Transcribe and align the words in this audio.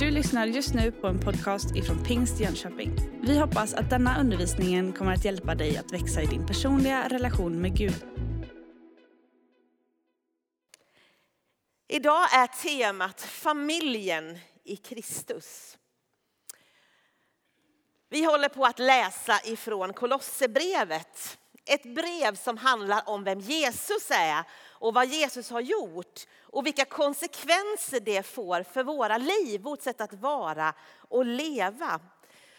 Du 0.00 0.10
lyssnar 0.10 0.46
just 0.46 0.74
nu 0.74 0.92
på 0.92 1.06
en 1.06 1.20
podcast 1.20 1.76
ifrån 1.76 2.04
Pingst 2.04 2.40
Jönköping. 2.40 2.96
Vi 3.22 3.38
hoppas 3.38 3.74
att 3.74 3.90
denna 3.90 4.20
undervisning 4.20 4.92
kommer 4.92 5.12
att 5.12 5.24
hjälpa 5.24 5.54
dig 5.54 5.76
att 5.76 5.92
växa 5.92 6.22
i 6.22 6.26
din 6.26 6.46
personliga 6.46 7.08
relation 7.08 7.60
med 7.60 7.76
Gud. 7.76 8.04
Idag 11.88 12.34
är 12.34 12.46
temat 12.46 13.20
familjen 13.20 14.38
i 14.64 14.76
Kristus. 14.76 15.78
Vi 18.08 18.24
håller 18.24 18.48
på 18.48 18.64
att 18.64 18.78
läsa 18.78 19.40
ifrån 19.44 19.92
Kolosserbrevet. 19.92 21.38
Ett 21.70 21.82
brev 21.82 22.34
som 22.34 22.56
handlar 22.56 23.08
om 23.08 23.24
vem 23.24 23.40
Jesus 23.40 24.10
är 24.10 24.44
och 24.68 24.94
vad 24.94 25.06
Jesus 25.06 25.50
har 25.50 25.60
gjort 25.60 26.26
och 26.42 26.66
vilka 26.66 26.84
konsekvenser 26.84 28.00
det 28.00 28.22
får 28.26 28.62
för 28.62 28.82
våra 28.84 29.18
liv, 29.18 29.60
vårt 29.60 29.82
sätt 29.82 30.00
att 30.00 30.12
vara 30.12 30.74
och 31.08 31.24
leva. 31.24 32.00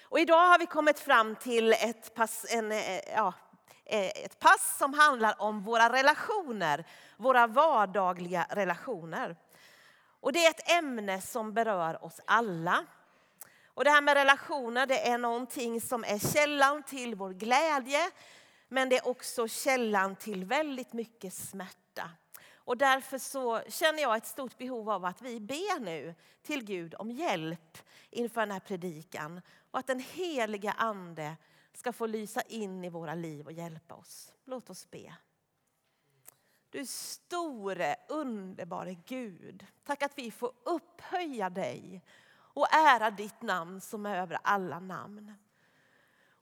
Och 0.03 0.19
idag 0.19 0.47
har 0.47 0.59
vi 0.59 0.65
kommit 0.65 0.99
fram 0.99 1.35
till 1.35 1.73
ett 1.73 2.13
pass, 2.13 2.45
en, 2.49 2.71
eh, 2.71 2.99
ja, 3.15 3.33
eh, 3.85 4.07
ett 4.07 4.39
pass 4.39 4.77
som 4.77 4.93
handlar 4.93 5.41
om 5.41 5.63
våra 5.63 5.89
relationer, 5.89 6.85
våra 7.17 7.47
vardagliga 7.47 8.45
relationer. 8.49 9.35
Och 10.21 10.33
det 10.33 10.45
är 10.45 10.49
ett 10.49 10.71
ämne 10.71 11.21
som 11.21 11.53
berör 11.53 12.05
oss 12.05 12.19
alla. 12.25 12.85
Och 13.73 13.83
det 13.83 13.89
här 13.89 14.01
med 14.01 14.13
relationer 14.13 14.85
det 14.85 15.07
är 15.07 15.17
någonting 15.17 15.81
som 15.81 16.03
är 16.03 16.33
källan 16.33 16.83
till 16.83 17.15
vår 17.15 17.29
glädje 17.29 18.11
men 18.73 18.89
det 18.89 18.97
är 18.97 19.07
också 19.07 19.47
källan 19.47 20.15
till 20.15 20.45
väldigt 20.45 20.93
mycket 20.93 21.33
smärta. 21.33 22.09
Och 22.53 22.77
därför 22.77 23.17
så 23.17 23.61
känner 23.67 24.01
jag 24.01 24.17
ett 24.17 24.25
stort 24.25 24.57
behov 24.57 24.89
av 24.89 25.05
att 25.05 25.21
vi 25.21 25.39
ber 25.39 25.79
nu 25.79 26.15
till 26.41 26.63
Gud 26.63 26.95
om 26.95 27.11
hjälp 27.11 27.77
inför 28.09 28.41
den 28.41 28.51
här 28.51 28.59
predikan. 28.59 29.41
Och 29.71 29.79
att 29.79 29.87
den 29.87 29.99
heliga 29.99 30.71
Ande 30.71 31.37
ska 31.73 31.93
få 31.93 32.05
lysa 32.05 32.41
in 32.41 32.83
i 32.83 32.89
våra 32.89 33.15
liv 33.15 33.45
och 33.45 33.51
hjälpa 33.51 33.95
oss. 33.95 34.33
Låt 34.45 34.69
oss 34.69 34.91
be. 34.91 35.15
Du 36.69 36.85
store, 36.85 37.95
underbare 38.09 38.93
Gud. 39.05 39.65
Tack 39.83 40.03
att 40.03 40.17
vi 40.17 40.31
får 40.31 40.51
upphöja 40.63 41.49
dig 41.49 42.03
och 42.33 42.73
ära 42.73 43.11
ditt 43.11 43.41
namn 43.41 43.81
som 43.81 44.05
är 44.05 44.17
över 44.17 44.37
alla 44.43 44.79
namn. 44.79 45.33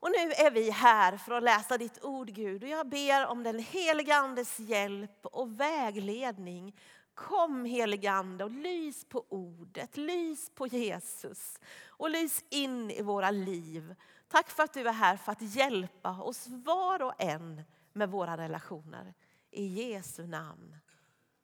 Och 0.00 0.10
nu 0.10 0.32
är 0.32 0.50
vi 0.50 0.70
här 0.70 1.16
för 1.16 1.32
att 1.32 1.42
läsa 1.42 1.78
ditt 1.78 2.04
ord 2.04 2.28
Gud 2.28 2.62
och 2.62 2.68
jag 2.68 2.88
ber 2.88 3.26
om 3.26 3.42
den 3.42 3.58
heliga 3.58 4.16
Andes 4.16 4.60
hjälp 4.60 5.26
och 5.26 5.60
vägledning. 5.60 6.76
Kom 7.14 7.64
heliga 7.64 8.12
Ande 8.12 8.44
och 8.44 8.50
lys 8.50 9.04
på 9.04 9.24
ordet, 9.28 9.96
lys 9.96 10.50
på 10.54 10.66
Jesus 10.66 11.58
och 11.86 12.10
lys 12.10 12.44
in 12.48 12.90
i 12.90 13.02
våra 13.02 13.30
liv. 13.30 13.94
Tack 14.28 14.50
för 14.50 14.62
att 14.62 14.72
du 14.72 14.88
är 14.88 14.92
här 14.92 15.16
för 15.16 15.32
att 15.32 15.42
hjälpa 15.42 16.22
oss 16.22 16.46
var 16.48 17.02
och 17.02 17.14
en 17.18 17.62
med 17.92 18.10
våra 18.10 18.36
relationer. 18.36 19.14
I 19.50 19.66
Jesu 19.66 20.26
namn. 20.26 20.76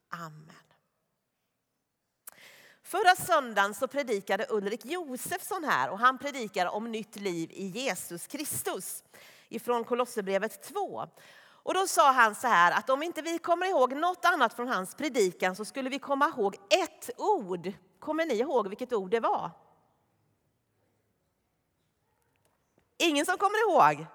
Amen. 0.09 0.66
Förra 2.87 3.15
söndagen 3.15 3.73
så 3.73 3.87
predikade 3.87 4.45
Ulrik 4.49 4.85
Josefsson 4.85 5.63
här 5.63 5.89
och 5.89 5.99
han 5.99 6.17
predikar 6.17 6.65
om 6.65 6.91
nytt 6.91 7.15
liv 7.15 7.51
i 7.51 7.65
Jesus 7.65 8.27
Kristus 8.27 9.03
ifrån 9.49 9.83
Kolosserbrevet 9.83 10.63
2. 10.63 11.07
Och 11.39 11.73
då 11.73 11.87
sa 11.87 12.11
han 12.11 12.35
så 12.35 12.47
här 12.47 12.71
att 12.71 12.89
om 12.89 13.03
inte 13.03 13.21
vi 13.21 13.39
kommer 13.39 13.67
ihåg 13.67 13.95
något 13.95 14.25
annat 14.25 14.53
från 14.53 14.67
hans 14.67 14.95
predikan 14.95 15.55
så 15.55 15.65
skulle 15.65 15.89
vi 15.89 15.99
komma 15.99 16.27
ihåg 16.27 16.55
ett 16.69 17.09
ord. 17.17 17.71
Kommer 17.99 18.25
ni 18.25 18.33
ihåg 18.33 18.67
vilket 18.67 18.93
ord 18.93 19.11
det 19.11 19.19
var? 19.19 19.51
Ingen 22.97 23.25
som 23.25 23.37
kommer 23.37 23.69
ihåg? 23.69 24.05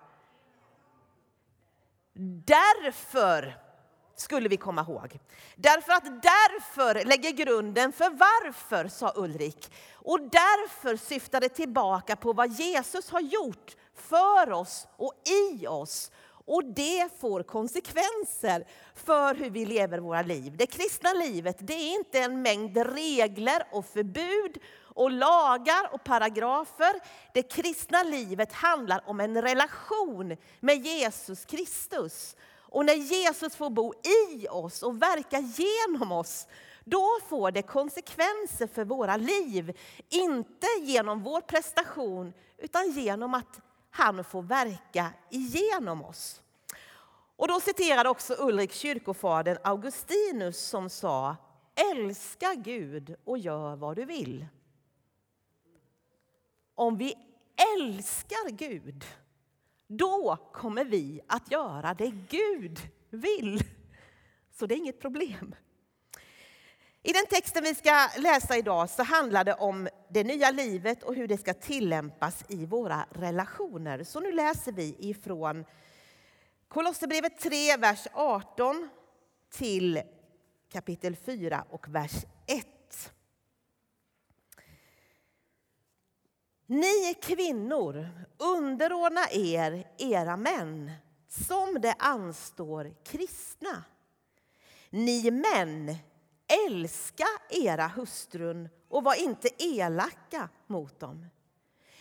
Därför 2.45 3.62
skulle 4.23 4.49
vi 4.49 4.57
komma 4.57 4.81
ihåg. 4.81 5.19
Därför 5.57 5.93
att 5.93 6.23
därför 6.23 7.05
lägger 7.05 7.31
grunden 7.31 7.93
för 7.93 8.11
varför, 8.11 8.89
sa 8.89 9.13
Ulrik. 9.17 9.73
Och 9.95 10.21
därför 10.21 10.97
syftar 10.97 11.41
det 11.41 11.49
tillbaka 11.49 12.17
på 12.17 12.33
vad 12.33 12.53
Jesus 12.53 13.11
har 13.11 13.21
gjort 13.21 13.77
för 13.95 14.53
oss 14.53 14.87
och 14.97 15.15
i 15.51 15.67
oss. 15.67 16.11
Och 16.45 16.65
det 16.65 17.21
får 17.21 17.43
konsekvenser 17.43 18.67
för 18.95 19.35
hur 19.35 19.51
vi 19.51 19.67
lever 19.67 19.99
våra 19.99 20.23
liv. 20.23 20.57
Det 20.57 20.67
kristna 20.67 21.13
livet 21.13 21.57
det 21.61 21.75
är 21.75 21.95
inte 21.95 22.19
en 22.19 22.43
mängd 22.43 22.77
regler 22.77 23.67
och 23.71 23.87
förbud 23.87 24.59
och 24.95 25.11
lagar 25.11 25.95
och 25.95 26.05
paragrafer. 26.05 26.95
Det 27.35 27.43
kristna 27.43 28.03
livet 28.03 28.53
handlar 28.53 29.03
om 29.07 29.21
en 29.21 29.43
relation 29.43 30.37
med 30.61 30.87
Jesus 30.87 31.45
Kristus. 31.45 32.37
Och 32.73 32.85
när 32.85 32.95
Jesus 32.95 33.57
får 33.57 33.71
bo 33.71 33.95
i 33.95 34.49
oss 34.49 34.83
och 34.83 35.03
verka 35.03 35.39
genom 35.39 36.13
oss, 36.13 36.47
då 36.85 37.19
får 37.29 37.51
det 37.51 37.63
konsekvenser 37.63 38.67
för 38.67 38.85
våra 38.85 39.17
liv. 39.17 39.79
Inte 40.09 40.67
genom 40.81 41.23
vår 41.23 41.41
prestation, 41.41 42.33
utan 42.59 42.91
genom 42.91 43.35
att 43.35 43.61
han 43.91 44.25
får 44.25 44.43
verka 44.43 45.11
igenom 45.31 46.05
oss. 46.05 46.43
Och 47.37 47.49
då 47.49 47.61
citerade 47.61 48.09
också 48.09 48.35
Ulrik 48.39 48.73
kyrkofadern 48.73 49.59
Augustinus 49.65 50.59
som 50.59 50.91
sa 50.91 51.37
Älska 51.93 52.55
Gud 52.55 53.17
och 53.25 53.39
gör 53.39 53.77
vad 53.77 53.97
du 53.97 54.05
vill. 54.05 54.47
Om 56.75 56.97
vi 56.97 57.15
älskar 57.77 58.51
Gud 58.51 59.05
då 59.99 60.37
kommer 60.53 60.85
vi 60.85 61.21
att 61.27 61.51
göra 61.51 61.95
det 61.95 62.11
Gud 62.29 62.79
vill. 63.11 63.63
Så 64.59 64.67
det 64.67 64.75
är 64.75 64.79
inget 64.79 65.01
problem. 65.01 65.55
I 67.03 67.13
den 67.13 67.27
texten 67.27 67.63
vi 67.63 67.75
ska 67.75 68.09
läsa 68.19 68.57
idag 68.57 68.91
så 68.91 69.03
handlar 69.03 69.45
det 69.45 69.55
om 69.55 69.89
det 70.11 70.25
nya 70.25 70.51
livet 70.51 71.03
och 71.03 71.15
hur 71.15 71.29
det 71.29 71.39
ska 71.39 71.55
tillämpas 71.55 72.45
i 72.49 72.67
våra 72.67 73.07
relationer. 73.11 74.05
Så 74.05 74.21
nu 74.21 74.33
läser 74.33 74.73
vi 74.73 74.97
ifrån 74.99 75.65
Kolosserbrevet 76.69 77.41
3, 77.41 77.77
vers 77.77 78.07
18 78.13 78.89
till 79.51 80.03
kapitel 80.73 81.17
4 81.17 81.65
och 81.71 81.89
vers 81.89 82.13
1. 82.47 82.67
Ni 86.73 87.15
kvinnor, 87.21 88.09
underordna 88.39 89.31
er 89.31 89.87
era 89.99 90.37
män 90.37 90.93
som 91.29 91.81
det 91.81 91.95
anstår 91.99 92.95
kristna. 93.05 93.85
Ni 94.91 95.31
män, 95.31 95.97
älska 96.69 97.27
era 97.51 97.87
hustrun 97.87 98.69
och 98.89 99.05
var 99.05 99.15
inte 99.15 99.49
elaka 99.59 100.49
mot 100.67 101.01
dem. 101.01 101.27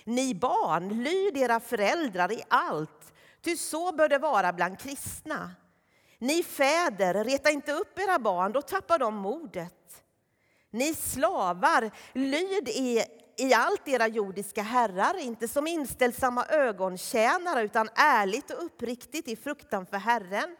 Ni 0.03 0.35
barn, 0.35 1.03
lyd 1.03 1.37
era 1.37 1.59
föräldrar 1.59 2.31
i 2.31 2.43
allt, 2.47 3.13
ty 3.41 3.57
så 3.57 3.91
bör 3.91 4.09
det 4.09 4.17
vara 4.17 4.53
bland 4.53 4.79
kristna. 4.79 5.51
Ni 6.17 6.43
fäder, 6.43 7.23
reta 7.23 7.49
inte 7.49 7.71
upp 7.71 7.99
era 7.99 8.19
barn, 8.19 8.51
då 8.51 8.61
tappar 8.61 8.99
de 8.99 9.15
modet. 9.15 10.03
Ni 10.69 10.93
slavar, 10.93 11.91
lyd 12.13 12.69
i 13.41 13.53
allt 13.53 13.87
era 13.87 14.07
jordiska 14.07 14.61
herrar, 14.61 15.17
inte 15.17 15.47
som 15.47 15.67
inställsamma 15.67 16.45
ögontjänare 16.45 17.63
utan 17.63 17.89
ärligt 17.95 18.51
och 18.51 18.65
uppriktigt 18.65 19.27
i 19.27 19.35
fruktan 19.35 19.85
för 19.85 19.97
Herren. 19.97 20.55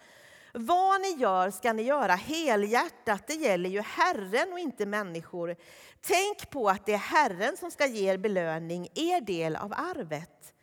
Vad 0.53 1.01
ni 1.01 1.09
gör 1.09 1.51
ska 1.51 1.73
ni 1.73 1.83
göra 1.83 2.15
helhjärtat, 2.15 3.27
det 3.27 3.33
gäller 3.33 3.69
ju 3.69 3.81
Herren 3.81 4.53
och 4.53 4.59
inte 4.59 4.85
människor. 4.85 5.55
Tänk 6.01 6.49
på 6.49 6.69
att 6.69 6.85
det 6.85 6.93
är 6.93 6.97
Herren 6.97 7.57
som 7.57 7.71
ska 7.71 7.85
ge 7.85 8.11
er 8.11 8.17
belöning, 8.17 8.87
er 8.93 9.21
del 9.21 9.55
av 9.55 9.73
arvet. 9.73 10.53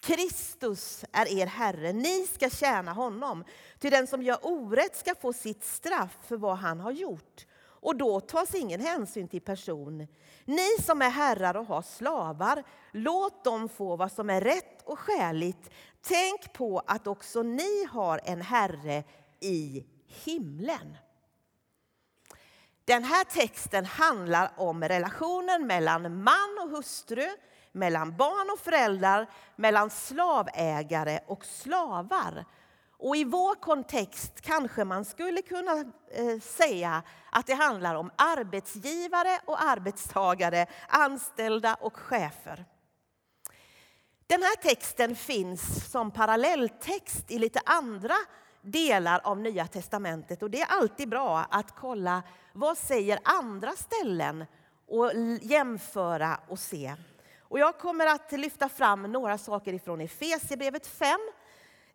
Kristus 0.00 1.04
är 1.12 1.38
er 1.38 1.46
Herre, 1.46 1.92
ni 1.92 2.26
ska 2.26 2.50
tjäna 2.50 2.92
honom. 2.92 3.44
Till 3.78 3.90
den 3.90 4.06
som 4.06 4.22
gör 4.22 4.38
orätt 4.42 4.96
ska 4.96 5.14
få 5.14 5.32
sitt 5.32 5.64
straff 5.64 6.18
för 6.28 6.36
vad 6.36 6.56
han 6.56 6.80
har 6.80 6.92
gjort 6.92 7.46
och 7.86 7.96
då 7.96 8.20
tas 8.20 8.54
ingen 8.54 8.80
hänsyn 8.80 9.28
till 9.28 9.40
person. 9.40 10.06
Ni 10.44 10.68
som 10.82 11.02
är 11.02 11.10
herrar 11.10 11.56
och 11.56 11.66
har 11.66 11.82
slavar, 11.82 12.64
låt 12.92 13.44
dem 13.44 13.68
få 13.68 13.96
vad 13.96 14.12
som 14.12 14.30
är 14.30 14.40
rätt 14.40 14.82
och 14.84 14.98
skäligt. 14.98 15.70
Tänk 16.00 16.52
på 16.52 16.82
att 16.86 17.06
också 17.06 17.42
ni 17.42 17.84
har 17.84 18.20
en 18.24 18.42
Herre 18.42 19.04
i 19.40 19.86
himlen. 20.24 20.96
Den 22.84 23.04
här 23.04 23.24
texten 23.24 23.84
handlar 23.84 24.52
om 24.56 24.84
relationen 24.84 25.66
mellan 25.66 26.22
man 26.22 26.58
och 26.62 26.70
hustru, 26.70 27.28
mellan 27.72 28.16
barn 28.16 28.50
och 28.52 28.58
föräldrar, 28.58 29.26
mellan 29.56 29.90
slavägare 29.90 31.20
och 31.26 31.44
slavar. 31.44 32.44
Och 32.98 33.16
i 33.16 33.24
vår 33.24 33.54
kontext 33.54 34.40
kanske 34.40 34.84
man 34.84 35.04
skulle 35.04 35.42
kunna 35.42 35.72
eh, 36.10 36.40
säga 36.40 37.02
att 37.30 37.46
det 37.46 37.54
handlar 37.54 37.94
om 37.94 38.10
arbetsgivare 38.16 39.40
och 39.44 39.62
arbetstagare, 39.62 40.66
anställda 40.88 41.74
och 41.74 41.96
chefer. 41.96 42.64
Den 44.26 44.42
här 44.42 44.56
texten 44.56 45.16
finns 45.16 45.90
som 45.90 46.10
parallelltext 46.10 47.30
i 47.30 47.38
lite 47.38 47.60
andra 47.64 48.14
delar 48.62 49.20
av 49.24 49.38
Nya 49.38 49.66
testamentet 49.66 50.42
och 50.42 50.50
det 50.50 50.60
är 50.60 50.66
alltid 50.66 51.08
bra 51.08 51.38
att 51.50 51.76
kolla 51.76 52.22
vad 52.52 52.78
säger 52.78 53.18
andra 53.24 53.72
ställen 53.72 54.44
och 54.88 55.12
jämföra 55.40 56.40
och 56.48 56.58
se. 56.58 56.94
Och 57.40 57.58
jag 57.58 57.78
kommer 57.78 58.06
att 58.06 58.32
lyfta 58.32 58.68
fram 58.68 59.02
några 59.02 59.38
saker 59.38 59.72
ifrån 59.72 60.00
Efesierbrevet 60.00 60.86
5, 60.86 61.18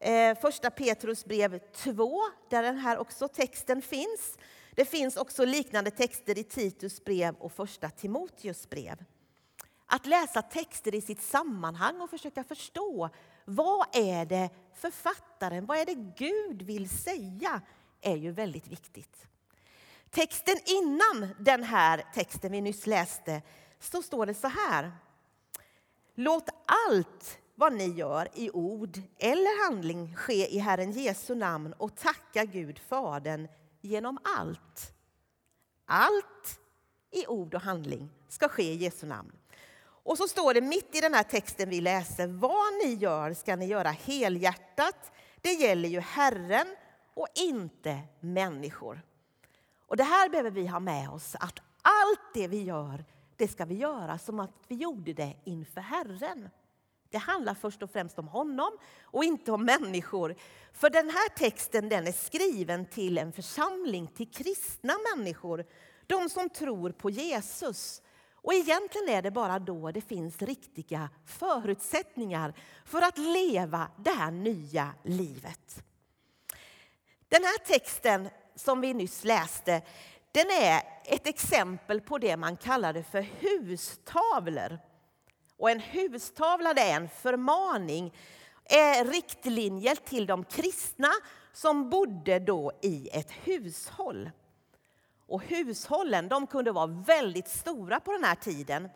Eh, 0.04 0.38
första 0.38 0.72
Petrus 0.72 1.26
brev 1.26 1.60
2, 1.60 2.22
där 2.50 2.64
den 2.64 2.78
här 2.78 2.98
också 2.98 3.28
texten 3.28 3.82
finns. 3.82 4.38
Det 4.76 4.86
finns 4.86 5.18
också 5.18 5.46
liknande 5.46 5.92
texter 5.92 6.38
i 6.38 6.44
Titus 6.44 7.04
brev 7.04 7.36
och 7.36 7.52
första 7.52 7.90
Timoteus 7.90 8.70
brev. 8.70 9.04
Att 9.86 10.06
läsa 10.06 10.42
texter 10.42 10.96
i 10.96 11.02
sitt 11.02 11.22
sammanhang 11.22 12.02
och 12.02 12.10
försöka 12.10 12.44
förstå 12.44 13.10
vad 13.46 13.88
är 13.96 14.26
det 14.26 14.50
författaren, 14.74 15.66
vad 15.66 15.78
är 15.78 15.86
det 15.86 15.96
Gud 16.18 16.62
vill 16.62 16.90
säga, 16.90 17.62
är 18.02 18.16
ju 18.16 18.32
väldigt 18.32 18.68
viktigt. 18.68 19.28
Texten 20.10 20.56
innan 20.66 21.36
den 21.40 21.64
här 21.64 22.06
texten 22.14 22.52
vi 22.52 22.62
nyss 22.62 22.88
läste 22.88 23.42
så 23.80 24.02
står 24.02 24.26
det 24.26 24.34
så 24.34 24.48
här. 24.48 24.92
Låt 26.16 26.50
allt 26.90 27.41
vad 27.62 27.74
ni 27.74 27.88
gör 27.88 28.28
i 28.34 28.50
ord 28.50 29.00
eller 29.18 29.66
handling 29.66 30.16
ske 30.16 30.56
i 30.56 30.60
Herren 30.60 30.92
Jesu 30.92 31.36
namn 31.36 31.74
och 31.74 31.96
tacka 31.96 32.46
Gud 32.46 32.80
Fadern 32.80 33.48
genom 33.82 34.18
allt. 34.38 34.94
Allt 35.86 36.60
i 37.12 37.28
ord 37.28 37.56
och 37.56 37.62
handling 37.62 38.10
ska 38.30 38.48
ske 38.50 38.64
i 38.64 38.76
Jesu 38.76 39.08
namn. 39.08 39.32
Och 39.84 40.18
så 40.18 40.28
står 40.28 40.54
det 40.54 40.62
mitt 40.62 40.96
i 40.96 41.02
den 41.02 41.14
här 41.14 41.24
texten 41.24 41.70
vi 41.70 41.82
läser, 41.82 42.28
vad 42.28 42.74
ni 42.86 42.94
gör 42.94 43.34
ska 43.34 43.56
ni 43.56 43.66
göra 43.66 43.90
helhjärtat. 43.90 45.12
Det 45.42 45.54
gäller 45.54 45.90
ju 45.90 46.00
Herren 46.00 46.68
och 47.14 47.28
inte 47.36 48.00
människor. 48.20 49.02
Och 49.88 49.98
det 49.98 50.04
här 50.04 50.30
behöver 50.30 50.52
vi 50.52 50.68
ha 50.68 50.80
med 50.80 51.10
oss, 51.10 51.36
att 51.36 51.60
allt 51.82 52.34
det 52.34 52.48
vi 52.48 52.64
gör, 52.64 53.06
det 53.36 53.48
ska 53.48 53.66
vi 53.66 53.76
göra 53.76 54.18
som 54.18 54.40
att 54.40 54.54
vi 54.68 54.76
gjorde 54.76 55.14
det 55.14 55.36
inför 55.44 55.82
Herren. 55.82 56.50
Det 57.12 57.18
handlar 57.18 57.54
först 57.54 57.84
och 57.84 57.92
främst 57.92 58.20
om 58.20 58.28
honom 58.28 58.78
och 59.04 59.24
inte 59.24 59.52
om 59.52 59.66
människor. 59.66 60.36
För 60.74 60.90
den 60.90 61.10
här 61.10 61.30
texten 61.30 61.90
den 61.90 62.08
är 62.08 62.12
skriven 62.12 62.86
till 62.86 63.18
en 63.18 63.32
församling, 63.32 64.08
till 64.08 64.32
kristna 64.32 64.94
människor. 65.16 65.66
De 66.08 66.30
som 66.30 66.50
tror 66.50 66.92
på 66.92 67.10
Jesus. 67.10 68.02
Och 68.34 68.54
egentligen 68.54 69.10
är 69.10 69.22
det 69.22 69.32
bara 69.32 69.60
då 69.60 69.92
det 69.92 70.02
finns 70.02 70.42
riktiga 70.42 71.10
förutsättningar 71.26 72.54
för 72.86 73.02
att 73.02 73.18
leva 73.18 73.88
det 73.98 74.12
här 74.12 74.32
nya 74.32 74.94
livet. 75.04 75.84
Den 77.30 77.44
här 77.44 77.66
texten 77.66 78.30
som 78.56 78.82
vi 78.82 78.94
nyss 78.94 79.24
läste, 79.24 79.82
den 80.32 80.46
är 80.52 80.82
ett 81.06 81.28
exempel 81.28 82.02
på 82.02 82.18
det 82.18 82.38
man 82.38 82.58
kallade 82.58 83.04
för 83.04 83.22
hustavlor. 83.40 84.91
Och 85.62 85.70
en 85.70 85.80
hustavla 85.80 86.70
är 86.70 86.96
en 86.96 87.10
förmaning, 87.10 88.14
är 88.66 89.06
riktlinjer 89.06 89.96
till 89.96 90.26
de 90.26 90.44
kristna 90.44 91.10
som 91.54 91.90
bodde 91.90 92.40
då 92.40 92.72
i 92.82 93.10
ett 93.14 93.32
hushåll. 93.32 94.30
Och 95.28 95.44
hushållen 95.44 96.28
de 96.28 96.48
kunde 96.48 96.72
vara 96.72 96.88
väldigt 96.88 97.48
stora 97.48 98.00
på 98.00 98.12
den 98.12 98.24
här 98.24 98.36
tiden. 98.36 98.90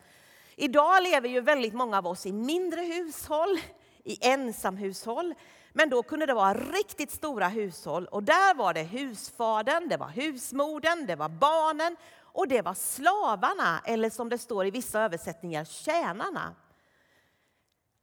Idag 0.56 1.02
lever 1.02 1.28
ju 1.28 1.40
väldigt 1.40 1.74
många 1.74 1.98
av 1.98 2.06
oss 2.06 2.26
i 2.26 2.32
mindre 2.32 2.80
hushåll, 2.80 3.58
i 4.04 4.26
ensamhushåll. 4.28 5.34
Men 5.72 5.90
då 5.90 6.02
kunde 6.02 6.26
det 6.26 6.34
vara 6.34 6.54
riktigt 6.54 7.10
stora 7.10 7.48
hushåll 7.48 8.06
och 8.06 8.22
där 8.22 8.54
var 8.54 8.74
det 8.74 8.82
husfadern, 8.82 9.88
det 9.88 9.96
var 9.96 10.08
husmodern, 10.08 11.06
det 11.06 11.16
var 11.16 11.28
barnen 11.28 11.96
och 12.36 12.48
det 12.48 12.62
var 12.62 12.74
slavarna, 12.74 13.80
eller 13.84 14.10
som 14.10 14.28
det 14.28 14.38
står 14.38 14.66
i 14.66 14.70
vissa 14.70 15.00
översättningar, 15.00 15.64
tjänarna. 15.64 16.54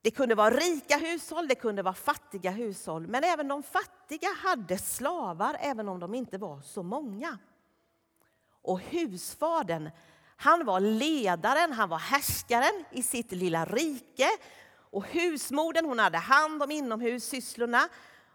Det 0.01 0.11
kunde 0.11 0.35
vara 0.35 0.49
rika 0.49 0.97
hushåll, 0.97 1.47
det 1.47 1.55
kunde 1.55 1.81
vara 1.81 1.93
fattiga 1.93 2.51
hushåll, 2.51 3.07
men 3.07 3.23
även 3.23 3.47
de 3.47 3.63
fattiga 3.63 4.29
hade 4.43 4.77
slavar, 4.77 5.57
även 5.59 5.89
om 5.89 5.99
de 5.99 6.15
inte 6.15 6.37
var 6.37 6.61
så 6.61 6.83
många. 6.83 7.37
Och 8.61 8.79
husfadern, 8.79 9.89
han 10.35 10.65
var 10.65 10.79
ledaren, 10.79 11.73
han 11.73 11.89
var 11.89 11.99
härskaren 11.99 12.85
i 12.91 13.03
sitt 13.03 13.31
lilla 13.31 13.65
rike. 13.65 14.29
Och 14.75 15.05
husmodern 15.05 15.85
hon 15.85 15.99
hade 15.99 16.17
hand 16.17 16.63
om 16.63 16.71
inomhussysslorna 16.71 17.89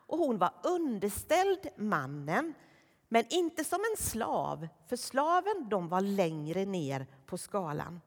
och 0.07 0.19
hon 0.19 0.39
var 0.39 0.53
underställd 0.63 1.69
mannen, 1.77 2.55
men 3.09 3.25
inte 3.29 3.65
som 3.65 3.81
en 3.81 4.05
slav, 4.05 4.69
för 4.89 4.97
slaven 4.97 5.69
de 5.69 5.89
var 5.89 6.01
längre 6.01 6.65
ner 6.65 7.07
på 7.27 7.39
skalan. 7.39 8.01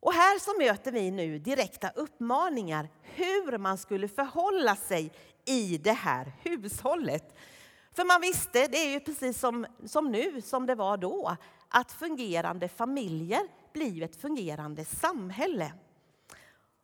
Och 0.00 0.12
här 0.12 0.38
så 0.38 0.58
möter 0.58 0.92
vi 0.92 1.10
nu 1.10 1.38
direkta 1.38 1.90
uppmaningar 1.90 2.88
hur 3.02 3.58
man 3.58 3.78
skulle 3.78 4.08
förhålla 4.08 4.76
sig 4.76 5.12
i 5.44 5.78
det 5.78 5.92
här 5.92 6.32
hushållet. 6.42 7.34
För 7.92 8.04
man 8.04 8.20
visste, 8.20 8.66
det 8.66 8.76
är 8.76 8.90
ju 8.90 9.00
precis 9.00 9.38
som, 9.38 9.66
som 9.84 10.12
nu, 10.12 10.42
som 10.42 10.66
det 10.66 10.74
var 10.74 10.96
då, 10.96 11.36
att 11.68 11.92
fungerande 11.92 12.68
familjer 12.68 13.40
blir 13.72 14.02
ett 14.02 14.16
fungerande 14.16 14.84
samhälle. 14.84 15.72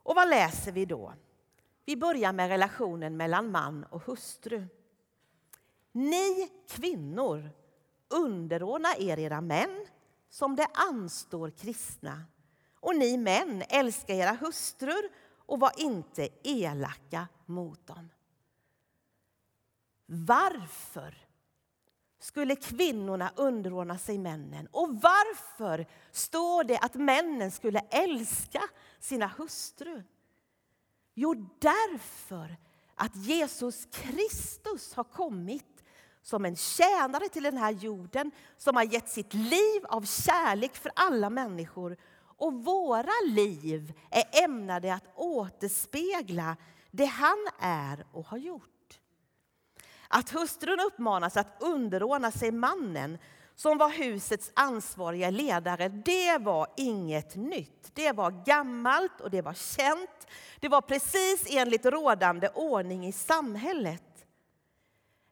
Och 0.03 0.15
vad 0.15 0.31
läser 0.31 0.73
vi 0.73 0.85
då? 0.85 1.13
Vi 1.85 1.97
börjar 1.97 2.33
med 2.33 2.49
relationen 2.49 3.17
mellan 3.17 3.51
man 3.51 3.85
och 3.85 4.03
hustru. 4.03 4.67
Ni 5.93 6.51
kvinnor, 6.69 7.51
underordna 8.09 8.97
er 8.99 9.19
era 9.19 9.41
män 9.41 9.87
som 10.29 10.57
det 10.57 10.67
anstår 10.75 11.51
kristna. 11.51 12.25
Och 12.81 12.97
ni 12.97 13.17
män, 13.17 13.63
älska 13.69 14.15
era 14.15 14.33
hustrur 14.33 15.11
och 15.47 15.61
var 15.61 15.73
inte 15.77 16.29
elaka 16.43 17.29
mot 17.47 17.87
dem. 17.87 18.09
Varför 20.07 21.29
skulle 22.19 22.57
kvinnorna 22.57 23.33
underordna 23.37 23.99
sig 23.99 24.19
männen? 24.19 24.69
Och 24.73 24.89
varför 25.03 25.87
står 26.11 26.65
det 26.65 26.79
att 26.79 26.95
männen 26.95 27.51
skulle 27.51 27.81
älska 27.81 28.63
sina 29.01 29.27
hustrur? 29.27 30.05
Jo, 31.15 31.35
därför 31.59 32.57
att 32.95 33.17
Jesus 33.17 33.85
Kristus 33.85 34.95
har 34.95 35.05
kommit 35.05 35.72
som 36.23 36.45
en 36.45 36.57
tjänare 36.57 37.29
till 37.29 37.43
den 37.43 37.57
här 37.57 37.71
jorden 37.71 38.31
som 38.57 38.77
har 38.77 38.83
gett 38.83 39.09
sitt 39.09 39.35
liv 39.35 39.85
av 39.85 40.03
kärlek 40.05 40.77
för 40.77 40.93
alla 40.97 41.31
människor. 41.31 41.97
Och 42.37 42.65
våra 42.65 43.13
liv 43.27 43.93
är 44.11 44.45
ämnade 44.45 44.95
att 44.95 45.13
återspegla 45.15 46.57
det 46.91 47.05
han 47.05 47.49
är 47.61 48.07
och 48.13 48.27
har 48.27 48.39
gjort. 48.39 48.69
Att 50.09 50.31
hustrun 50.31 50.81
uppmanas 50.81 51.37
att 51.37 51.57
underordna 51.61 52.31
sig 52.31 52.53
mannen 52.53 53.19
som 53.55 53.79
var 53.79 53.89
husets 53.89 54.53
ansvariga 54.55 55.31
ledare, 55.31 55.89
det 55.89 56.39
var 56.39 56.67
inget 56.77 57.37
nytt. 57.37 57.91
Det 57.95 58.13
var 58.13 58.45
gammalt 58.45 59.21
och 59.21 59.31
det 59.31 59.43
var 59.43 59.55
känt. 59.55 60.27
Det 60.61 60.69
var 60.69 60.81
precis 60.81 61.47
enligt 61.51 61.87
rådande 61.87 62.49
ordning 62.49 63.07
i 63.07 63.13
samhället. 63.13 64.27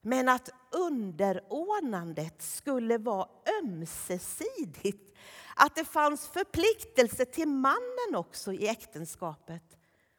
Men 0.01 0.29
att 0.29 0.51
underordnandet 0.71 2.43
skulle 2.43 2.99
vara 2.99 3.29
ömsesidigt, 3.63 5.17
att 5.57 5.75
det 5.75 5.85
fanns 5.85 6.29
förpliktelse 6.29 7.25
till 7.25 7.49
mannen 7.49 8.15
också 8.15 8.53
i 8.53 8.69
äktenskapet, 8.69 9.79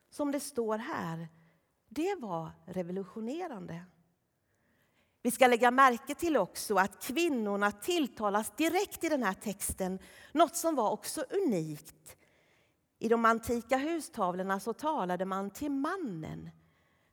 som 0.09 0.31
det 0.31 0.39
står 0.39 0.77
här, 0.77 1.27
det 1.89 2.15
var 2.19 2.51
revolutionerande. 2.65 3.85
Vi 5.23 5.31
ska 5.31 5.47
lägga 5.47 5.71
märke 5.71 6.15
till 6.15 6.37
också 6.37 6.75
att 6.75 7.03
kvinnorna 7.03 7.71
tilltalas 7.71 8.55
direkt 8.55 9.03
i 9.03 9.09
den 9.09 9.23
här 9.23 9.33
texten, 9.33 9.99
något 10.31 10.55
som 10.55 10.75
var 10.75 10.91
också 10.91 11.21
unikt. 11.21 12.15
I 12.99 13.09
de 13.09 13.25
antika 13.25 13.77
hustavlorna 13.77 14.59
så 14.59 14.73
talade 14.73 15.25
man 15.25 15.49
till 15.49 15.71
mannen. 15.71 16.49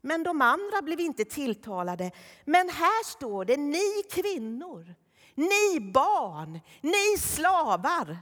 Men 0.01 0.23
de 0.23 0.43
andra 0.43 0.83
blev 0.83 1.01
inte 1.01 1.25
tilltalade. 1.25 2.11
Men 2.45 2.69
här 2.69 3.05
står 3.05 3.45
det 3.45 3.57
ni 3.57 4.03
kvinnor, 4.11 4.95
ni 5.35 5.81
barn, 5.93 6.61
ni 6.81 7.19
slavar. 7.19 8.19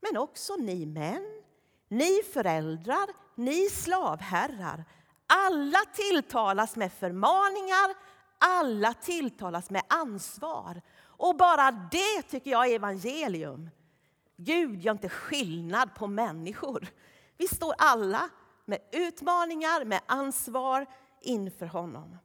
Men 0.00 0.16
också 0.16 0.56
ni 0.56 0.86
män, 0.86 1.42
ni 1.88 2.22
föräldrar, 2.32 3.08
ni 3.34 3.68
slavherrar. 3.68 4.84
Alla 5.26 5.78
tilltalas 5.94 6.76
med 6.76 6.92
förmaningar, 6.92 7.94
alla 8.38 8.94
tilltalas 8.94 9.70
med 9.70 9.82
ansvar. 9.88 10.82
Och 11.02 11.36
bara 11.36 11.70
det 11.70 12.22
tycker 12.22 12.50
jag 12.50 12.70
är 12.70 12.74
evangelium. 12.74 13.70
Gud 14.36 14.80
gör 14.80 14.92
inte 14.92 15.08
skillnad 15.08 15.94
på 15.94 16.06
människor. 16.06 16.86
Vi 17.36 17.48
står 17.48 17.74
alla 17.78 18.30
med 18.64 18.78
utmaningar, 18.92 19.84
med 19.84 20.00
ansvar 20.06 20.86
inför 21.20 21.66
honom. 21.66 22.18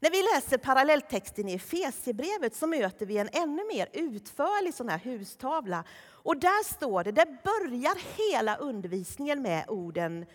När 0.00 0.10
vi 0.10 0.22
läser 0.34 0.58
parallelltexten 0.58 1.48
i 1.48 1.54
Efesierbrevet 1.54 2.56
så 2.56 2.66
möter 2.66 3.06
vi 3.06 3.18
en 3.18 3.28
ännu 3.32 3.64
mer 3.64 3.88
utförlig 3.92 4.74
sån 4.74 4.88
här 4.88 4.98
hustavla. 4.98 5.84
Och 6.10 6.36
där 6.36 6.64
står 6.64 7.04
det, 7.04 7.12
där 7.12 7.38
börjar 7.44 7.98
hela 8.16 8.56
undervisningen 8.56 9.42
med 9.42 9.64
orden 9.68 10.26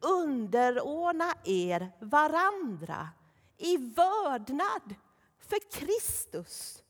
underordna 0.00 1.34
er 1.44 1.92
varandra 1.98 3.08
i 3.56 3.76
vördnad 3.76 4.94
för 5.40 5.70
Kristus. 5.70 6.82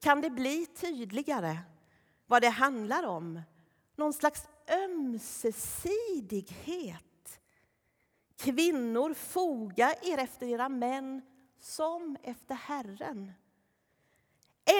Kan 0.00 0.20
det 0.20 0.30
bli 0.30 0.66
tydligare 0.66 1.58
vad 2.26 2.42
det 2.42 2.48
handlar 2.48 3.06
om? 3.06 3.42
Någon 3.96 4.12
slags 4.12 4.48
ömsesidighet 4.68 7.04
Kvinnor, 8.38 9.14
foga 9.14 9.94
er 10.02 10.18
efter 10.18 10.46
era 10.46 10.68
män 10.68 11.22
som 11.60 12.16
efter 12.22 12.54
Herren. 12.54 13.32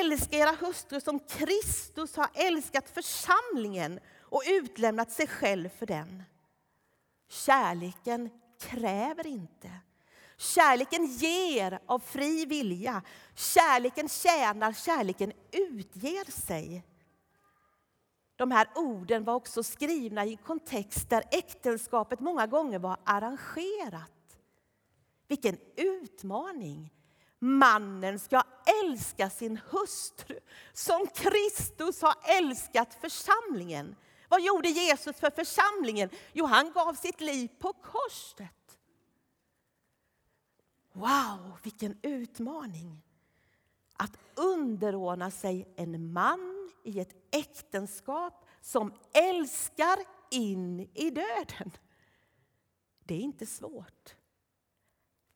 Älska 0.01 0.37
era 0.37 0.57
hustrur 0.61 1.01
som 1.01 1.19
Kristus 1.19 2.17
har 2.17 2.29
älskat 2.35 2.91
församlingen 2.91 4.01
och 4.21 4.43
utlämnat 4.47 5.13
sig 5.13 5.27
själv 5.27 5.69
för 5.69 5.87
den. 5.87 6.23
Kärleken 7.29 8.31
kräver 8.61 9.27
inte. 9.27 9.71
Kärleken 10.37 11.07
ger 11.07 11.81
av 11.87 11.99
fri 11.99 12.47
vilja. 12.47 13.03
Kärleken 13.35 14.09
tjänar, 14.09 14.73
kärleken 14.73 15.33
utger 15.51 16.31
sig. 16.31 16.85
De 18.39 18.51
här 18.51 18.69
orden 18.75 19.25
var 19.25 19.35
också 19.35 19.63
skrivna 19.63 20.25
i 20.25 20.31
en 20.31 20.37
kontext 20.37 21.11
där 21.11 21.25
äktenskapet 21.31 22.21
många 22.21 22.47
gånger 22.47 22.79
var 22.79 22.97
arrangerat. 23.05 24.39
Vilken 25.29 25.59
utmaning! 25.77 26.93
Mannen 27.39 28.19
ska 28.19 28.43
älska 28.85 29.31
sin 29.31 29.61
hustru 29.71 30.39
som 30.73 31.07
Kristus 31.15 32.03
har 32.03 32.15
älskat 32.39 32.95
församlingen. 33.01 33.97
Vad 34.29 34.43
gjorde 34.43 34.69
Jesus 34.69 35.17
för 35.17 35.31
församlingen? 35.31 36.11
Jo, 36.33 36.47
han 36.47 36.73
gav 36.73 36.95
sitt 36.95 37.21
liv 37.21 37.49
på 37.59 37.73
korset. 37.73 38.79
Wow, 40.93 41.59
vilken 41.63 41.99
utmaning! 42.03 43.03
Att 43.97 44.19
underordna 44.35 45.31
sig 45.31 45.69
en 45.77 46.13
man 46.13 46.58
i 46.89 47.01
ett 47.01 47.15
äktenskap 47.31 48.45
som 48.61 48.95
älskar 49.13 49.99
in 50.31 50.81
i 50.95 51.11
döden. 51.11 51.71
Det 53.05 53.15
är 53.15 53.21
inte 53.21 53.47
svårt. 53.47 54.15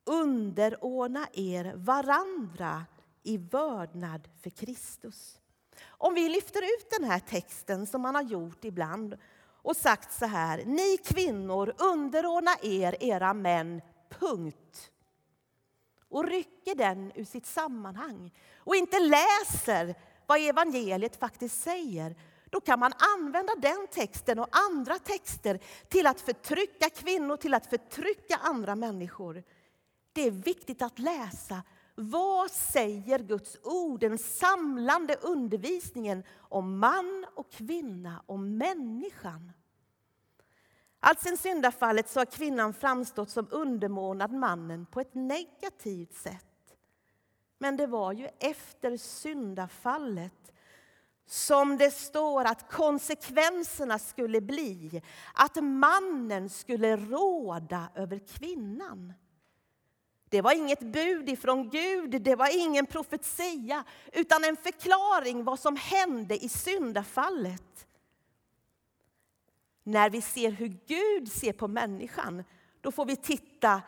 Underordna 0.04 1.28
er 1.32 1.72
varandra 1.76 2.84
i 3.22 3.36
vördnad 3.38 4.28
för 4.42 4.50
Kristus. 4.50 5.40
Om 5.84 6.14
vi 6.14 6.28
lyfter 6.28 6.62
ut 6.62 6.90
den 6.98 7.10
här 7.10 7.18
texten 7.18 7.86
som 7.86 8.02
man 8.02 8.14
har 8.14 8.22
gjort 8.22 8.64
ibland 8.64 9.18
och 9.42 9.76
sagt 9.76 10.12
så 10.12 10.26
här, 10.26 10.64
ni 10.64 10.96
kvinnor 11.04 11.74
underordna 11.78 12.56
er 12.62 12.96
era 13.00 13.34
män, 13.34 13.82
punkt. 14.08 14.90
Och 16.08 16.24
rycker 16.24 16.74
den 16.74 17.12
ur 17.14 17.24
sitt 17.24 17.46
sammanhang 17.46 18.34
och 18.56 18.76
inte 18.76 18.98
läser 18.98 19.94
vad 20.32 20.40
evangeliet 20.40 21.16
faktiskt 21.16 21.62
säger, 21.62 22.16
då 22.50 22.60
kan 22.60 22.78
man 22.78 22.92
använda 23.18 23.54
den 23.54 23.86
texten 23.90 24.38
och 24.38 24.48
andra 24.70 24.98
texter 24.98 25.60
till 25.88 26.06
att 26.06 26.20
förtrycka 26.20 26.90
kvinnor, 26.90 27.36
till 27.36 27.54
att 27.54 27.66
förtrycka 27.66 28.36
andra 28.42 28.76
människor. 28.76 29.42
Det 30.12 30.26
är 30.26 30.30
viktigt 30.30 30.82
att 30.82 30.98
läsa 30.98 31.62
vad 31.94 32.50
säger 32.50 33.18
Guds 33.18 33.56
ord, 33.62 34.00
den 34.00 34.18
samlande 34.18 35.16
undervisningen 35.16 36.24
om 36.38 36.78
man 36.78 37.26
och 37.34 37.50
kvinna, 37.52 38.22
om 38.26 38.56
människan. 38.56 39.52
Alltsedan 41.00 41.36
syndafallet 41.36 42.08
så 42.08 42.20
har 42.20 42.26
kvinnan 42.26 42.74
framstått 42.74 43.30
som 43.30 43.48
undermånad 43.50 44.32
mannen 44.32 44.86
på 44.86 45.00
ett 45.00 45.14
negativt 45.14 46.14
sätt. 46.14 46.51
Men 47.62 47.76
det 47.76 47.86
var 47.86 48.12
ju 48.12 48.28
efter 48.38 48.96
syndafallet 48.96 50.52
som 51.26 51.76
det 51.76 51.90
står 51.90 52.44
att 52.44 52.70
konsekvenserna 52.70 53.98
skulle 53.98 54.40
bli 54.40 55.02
att 55.34 55.56
mannen 55.62 56.50
skulle 56.50 56.96
råda 56.96 57.88
över 57.94 58.18
kvinnan. 58.18 59.12
Det 60.28 60.40
var 60.42 60.52
inget 60.52 60.80
bud 60.80 61.28
ifrån 61.28 61.70
Gud, 61.70 62.22
det 62.22 62.36
var 62.36 62.60
ingen 62.60 62.86
profetia 62.86 63.84
utan 64.12 64.44
en 64.44 64.56
förklaring 64.56 65.44
vad 65.44 65.58
som 65.58 65.76
hände 65.76 66.44
i 66.44 66.48
syndafallet. 66.48 67.86
När 69.82 70.10
vi 70.10 70.22
ser 70.22 70.50
hur 70.50 70.78
Gud 70.86 71.32
ser 71.32 71.52
på 71.52 71.68
människan 71.68 72.44
då 72.80 72.92
får 72.92 73.04
vi 73.04 73.16
titta 73.16 73.82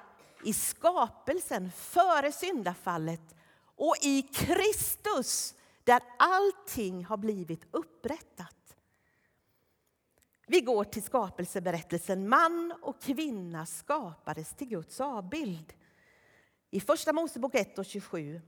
i 0.44 0.52
skapelsen 0.52 1.70
före 1.72 2.32
syndafallet 2.32 3.34
och 3.76 3.96
i 4.02 4.22
Kristus 4.22 5.54
där 5.84 6.00
allting 6.18 7.04
har 7.04 7.16
blivit 7.16 7.66
upprättat. 7.70 8.76
Vi 10.46 10.60
går 10.60 10.84
till 10.84 11.02
skapelseberättelsen. 11.02 12.28
Man 12.28 12.74
och 12.82 13.02
kvinna 13.02 13.66
skapades 13.66 14.54
till 14.54 14.68
Guds 14.68 15.00
avbild. 15.00 15.72
I 16.70 16.80
Första 16.80 17.12
Mosebok 17.12 17.54
1 17.54 17.78
och 17.78 17.84
27. 17.84 18.40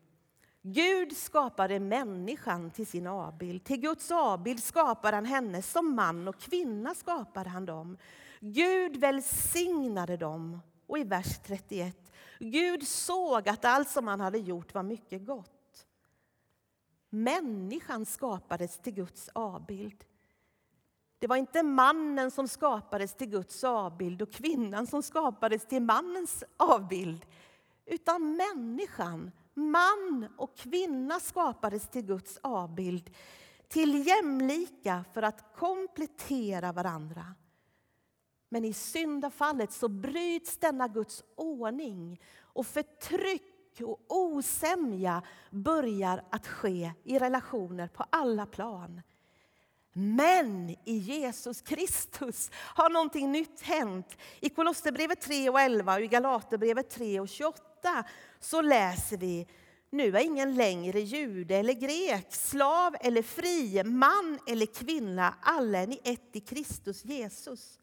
Gud 0.63 1.17
skapade 1.17 1.81
människan 1.81 2.71
till 2.71 2.87
sin 2.87 3.07
avbild. 3.07 3.65
Till 3.65 3.81
Guds 3.81 4.11
avbild 4.11 4.63
skapade 4.63 5.17
han 5.17 5.25
henne. 5.25 5.63
Som 5.63 5.95
man 5.95 6.29
och 6.29 6.41
kvinna 6.41 6.95
skapade 6.95 7.51
han 7.51 7.67
dem. 7.67 7.99
Gud 8.41 8.97
välsignade 8.97 10.17
dem. 10.17 10.61
Och 10.87 10.99
i 10.99 11.05
vers 11.05 11.39
31 11.47 12.06
Gud 12.39 12.87
såg 12.87 13.49
att 13.49 13.65
allt 13.65 13.89
som 13.89 14.07
han 14.07 14.21
hade 14.21 14.39
gjort 14.39 14.75
var 14.75 14.83
mycket 14.83 15.27
gott. 15.27 15.87
Människan 17.09 18.07
skapades 18.07 18.79
till 18.79 18.95
Guds 18.95 19.31
avbild. 19.33 20.05
Det 21.19 21.27
var 21.27 21.37
inte 21.37 21.63
mannen 21.63 22.31
som 22.31 22.49
skapades 22.49 23.15
till 23.15 23.29
Guds 23.29 23.65
avbild 23.65 24.23
och 24.23 24.33
kvinnan 24.33 24.87
som 24.87 25.03
skapades 25.03 25.67
till 25.67 25.83
mannens 25.83 26.45
avbild, 26.57 27.27
utan 27.87 28.37
människan, 28.37 29.31
man 29.55 30.29
och 30.37 30.57
kvinna 30.57 31.21
skapades 31.21 31.89
till 31.89 32.03
Guds 32.03 32.39
avbild, 32.43 33.11
till 33.69 34.07
jämlika 34.07 35.05
för 35.15 35.23
att 35.23 35.55
komplettera 35.57 36.73
varandra. 36.73 37.35
Men 38.49 38.65
i 38.65 38.73
syndafallet 38.73 39.73
så 39.73 39.89
bryts 39.89 40.59
denna 40.59 40.89
Guds 40.89 41.25
ordning 41.35 42.21
och 42.41 42.67
förtryck 42.67 43.43
och 43.81 44.01
osämja 44.09 45.23
börjar 45.51 46.25
att 46.31 46.47
ske 46.47 46.93
i 47.05 47.19
relationer 47.19 47.89
på 47.89 48.05
alla 48.11 48.47
plan. 48.47 49.03
Men 49.93 50.71
i 50.71 50.97
Jesus 50.97 51.61
Kristus 51.61 52.51
har 52.55 52.91
någonting 52.91 53.33
nytt 53.33 53.61
hänt. 53.61 54.17
I 54.41 54.49
Kolosserbrevet 54.49 55.21
3 55.21 55.51
och 55.51 55.61
11 55.61 55.95
och 55.95 56.01
i 56.01 56.07
Galaterbrevet 56.07 56.91
3 56.91 57.21
och 57.21 57.29
28 57.29 58.05
så 58.41 58.63
läser 58.63 59.17
vi 59.17 59.47
nu 59.91 60.17
är 60.17 60.21
ingen 60.21 60.55
längre 60.55 61.01
jude 61.01 61.57
eller 61.57 61.73
grek, 61.73 62.27
slav 62.35 62.97
eller 63.01 63.23
fri, 63.23 63.85
man 63.85 64.39
eller 64.47 64.67
kvinna. 64.67 65.35
Alla 65.43 65.79
är 65.79 65.87
ni 65.87 66.01
ett 66.05 66.37
i 66.37 66.41
Kristus 66.41 67.05
Jesus. 67.05 67.79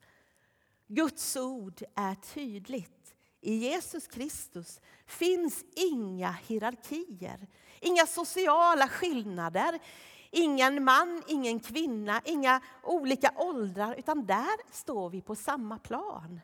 Guds 0.93 1.35
ord 1.35 1.83
är 1.95 2.15
tydligt. 2.15 3.15
I 3.41 3.55
Jesus 3.55 4.07
Kristus 4.07 4.81
finns 5.05 5.63
inga 5.75 6.31
hierarkier, 6.31 7.47
inga 7.79 8.05
sociala 8.05 8.88
skillnader, 8.88 9.79
ingen 10.31 10.83
man, 10.83 11.23
ingen 11.27 11.59
kvinna, 11.59 12.21
inga 12.25 12.62
olika 12.83 13.33
åldrar, 13.35 13.95
utan 13.95 14.25
där 14.25 14.73
står 14.73 15.09
vi 15.09 15.21
på 15.21 15.35
samma 15.35 15.79
plan. 15.79 16.39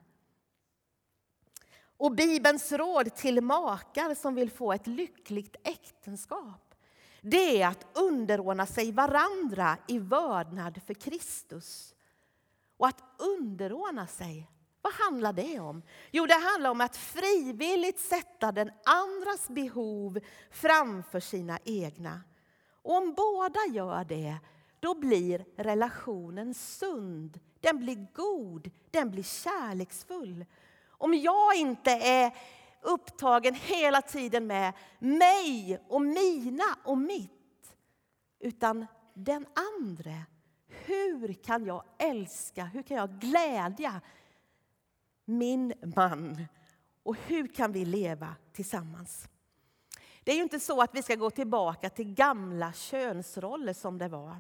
Och 1.98 2.12
Bibelns 2.12 2.72
råd 2.72 3.16
till 3.16 3.42
makar 3.42 4.16
som 4.16 4.36
vill 4.36 4.52
få 4.52 4.74
ett 4.74 4.88
lyckligt 4.88 5.56
äktenskap 5.64 6.70
det 7.22 7.62
är 7.62 7.68
att 7.68 7.88
underordna 7.94 8.66
sig 8.66 8.92
varandra 8.92 9.78
i 9.88 10.00
vördnad 10.00 10.82
för 10.86 10.94
Kristus. 10.94 11.96
Och 12.80 12.88
att 12.88 13.04
underordna 13.18 14.08
sig, 14.08 14.52
Vad 14.82 14.94
handlar 14.94 15.34
det 15.34 15.60
om? 15.60 15.82
Jo, 16.12 16.26
det 16.26 16.34
handlar 16.52 16.70
om 16.70 16.82
att 16.82 16.98
frivilligt 16.98 18.00
sätta 18.00 18.52
den 18.52 18.72
andras 18.86 19.50
behov 19.50 20.20
framför 20.52 21.20
sina 21.20 21.60
egna. 21.66 22.22
Och 22.82 22.98
om 22.98 23.14
båda 23.14 23.60
gör 23.70 24.04
det, 24.04 24.38
då 24.80 24.96
blir 24.96 25.46
relationen 25.58 26.54
sund. 26.54 27.40
Den 27.60 27.80
blir 27.80 28.08
god, 28.14 28.72
den 28.92 29.12
blir 29.12 29.24
kärleksfull. 29.24 30.46
Om 30.90 31.14
jag 31.14 31.56
inte 31.56 31.92
är 31.92 32.32
upptagen 32.82 33.56
hela 33.56 34.02
tiden 34.02 34.48
med 34.48 34.74
mig 35.00 35.80
och 35.88 36.02
mina 36.02 36.78
och 36.84 36.98
mitt, 36.98 37.76
utan 38.40 38.86
den 39.14 39.46
andre. 39.80 40.26
Hur 40.90 41.34
kan 41.34 41.66
jag 41.66 41.84
älska, 41.98 42.66
hur 42.66 42.82
kan 42.82 42.98
jag 42.98 43.10
glädja 43.10 44.02
min 45.26 45.74
man? 45.96 46.46
Och 47.04 47.16
hur 47.16 47.48
kan 47.48 47.72
vi 47.72 47.86
leva 47.86 48.36
tillsammans? 48.54 49.30
Det 50.24 50.32
är 50.32 50.36
ju 50.36 50.42
inte 50.42 50.60
så 50.60 50.82
att 50.82 50.96
vi 50.96 51.04
ska 51.04 51.16
gå 51.16 51.30
tillbaka 51.30 51.90
till 51.90 52.14
gamla 52.14 52.74
könsroller 52.74 53.74
som 53.74 53.98
det 53.98 54.08
var. 54.08 54.36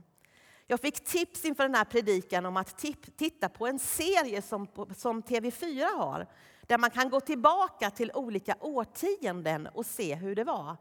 Jag 0.67 0.79
fick 0.79 1.05
tips 1.05 1.45
inför 1.45 1.63
den 1.63 1.75
här 1.75 1.85
predikan 1.85 2.45
om 2.45 2.57
att 2.57 2.77
titta 3.17 3.49
på 3.49 3.67
en 3.67 3.79
serie 3.79 4.41
som, 4.41 4.67
som 4.97 5.23
TV4 5.23 5.97
har 5.97 6.27
där 6.67 6.77
man 6.77 6.91
kan 6.91 7.09
gå 7.09 7.19
tillbaka 7.19 7.91
till 7.91 8.11
olika 8.13 8.55
årtionden 8.59 9.67
och 9.67 9.85
se 9.85 10.15
hur 10.15 10.35
det 10.35 10.43
var. 10.43 10.77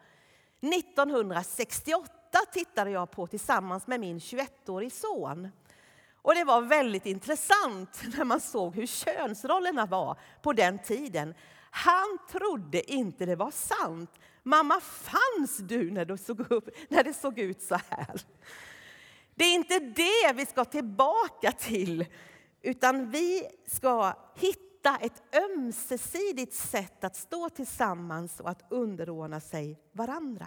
1968 0.61 2.18
tittade 2.53 2.91
jag 2.91 3.11
på 3.11 3.27
tillsammans 3.27 3.87
med 3.87 4.01
min 4.01 4.19
21-årige 4.19 4.91
son. 4.91 5.49
Och 6.23 6.35
det 6.35 6.45
var 6.45 6.61
väldigt 6.61 7.07
intressant 7.07 8.03
när 8.17 8.25
man 8.25 8.41
såg 8.41 8.75
hur 8.75 8.87
könsrollerna 8.87 9.87
var 9.87 10.19
på 10.43 10.53
den 10.53 10.79
tiden. 10.79 11.35
Han 11.71 12.19
trodde 12.31 12.93
inte 12.93 13.27
det 13.27 13.37
var 13.37 13.51
sant. 13.51 14.11
Mamma, 14.43 14.81
fanns 14.81 15.59
du 15.59 15.91
när, 15.91 16.05
du 16.05 16.17
såg 16.17 16.53
upp, 16.53 16.69
när 16.89 17.05
det 17.05 17.13
såg 17.13 17.39
ut 17.39 17.63
så 17.63 17.81
här? 17.89 18.21
Det 19.35 19.45
är 19.45 19.55
inte 19.55 19.79
det 19.79 20.33
vi 20.35 20.47
ska 20.47 20.65
tillbaka 20.65 21.53
till, 21.53 22.07
utan 22.63 23.11
vi 23.11 23.43
ska 23.67 24.13
hitta 24.35 24.97
ett 25.01 25.35
ömsesidigt 25.35 26.55
sätt 26.55 27.05
att 27.05 27.17
stå 27.17 27.49
tillsammans 27.49 28.41
och 28.41 28.51
att 28.51 28.67
underordna 28.71 29.41
sig 29.41 29.79
varandra. 29.93 30.47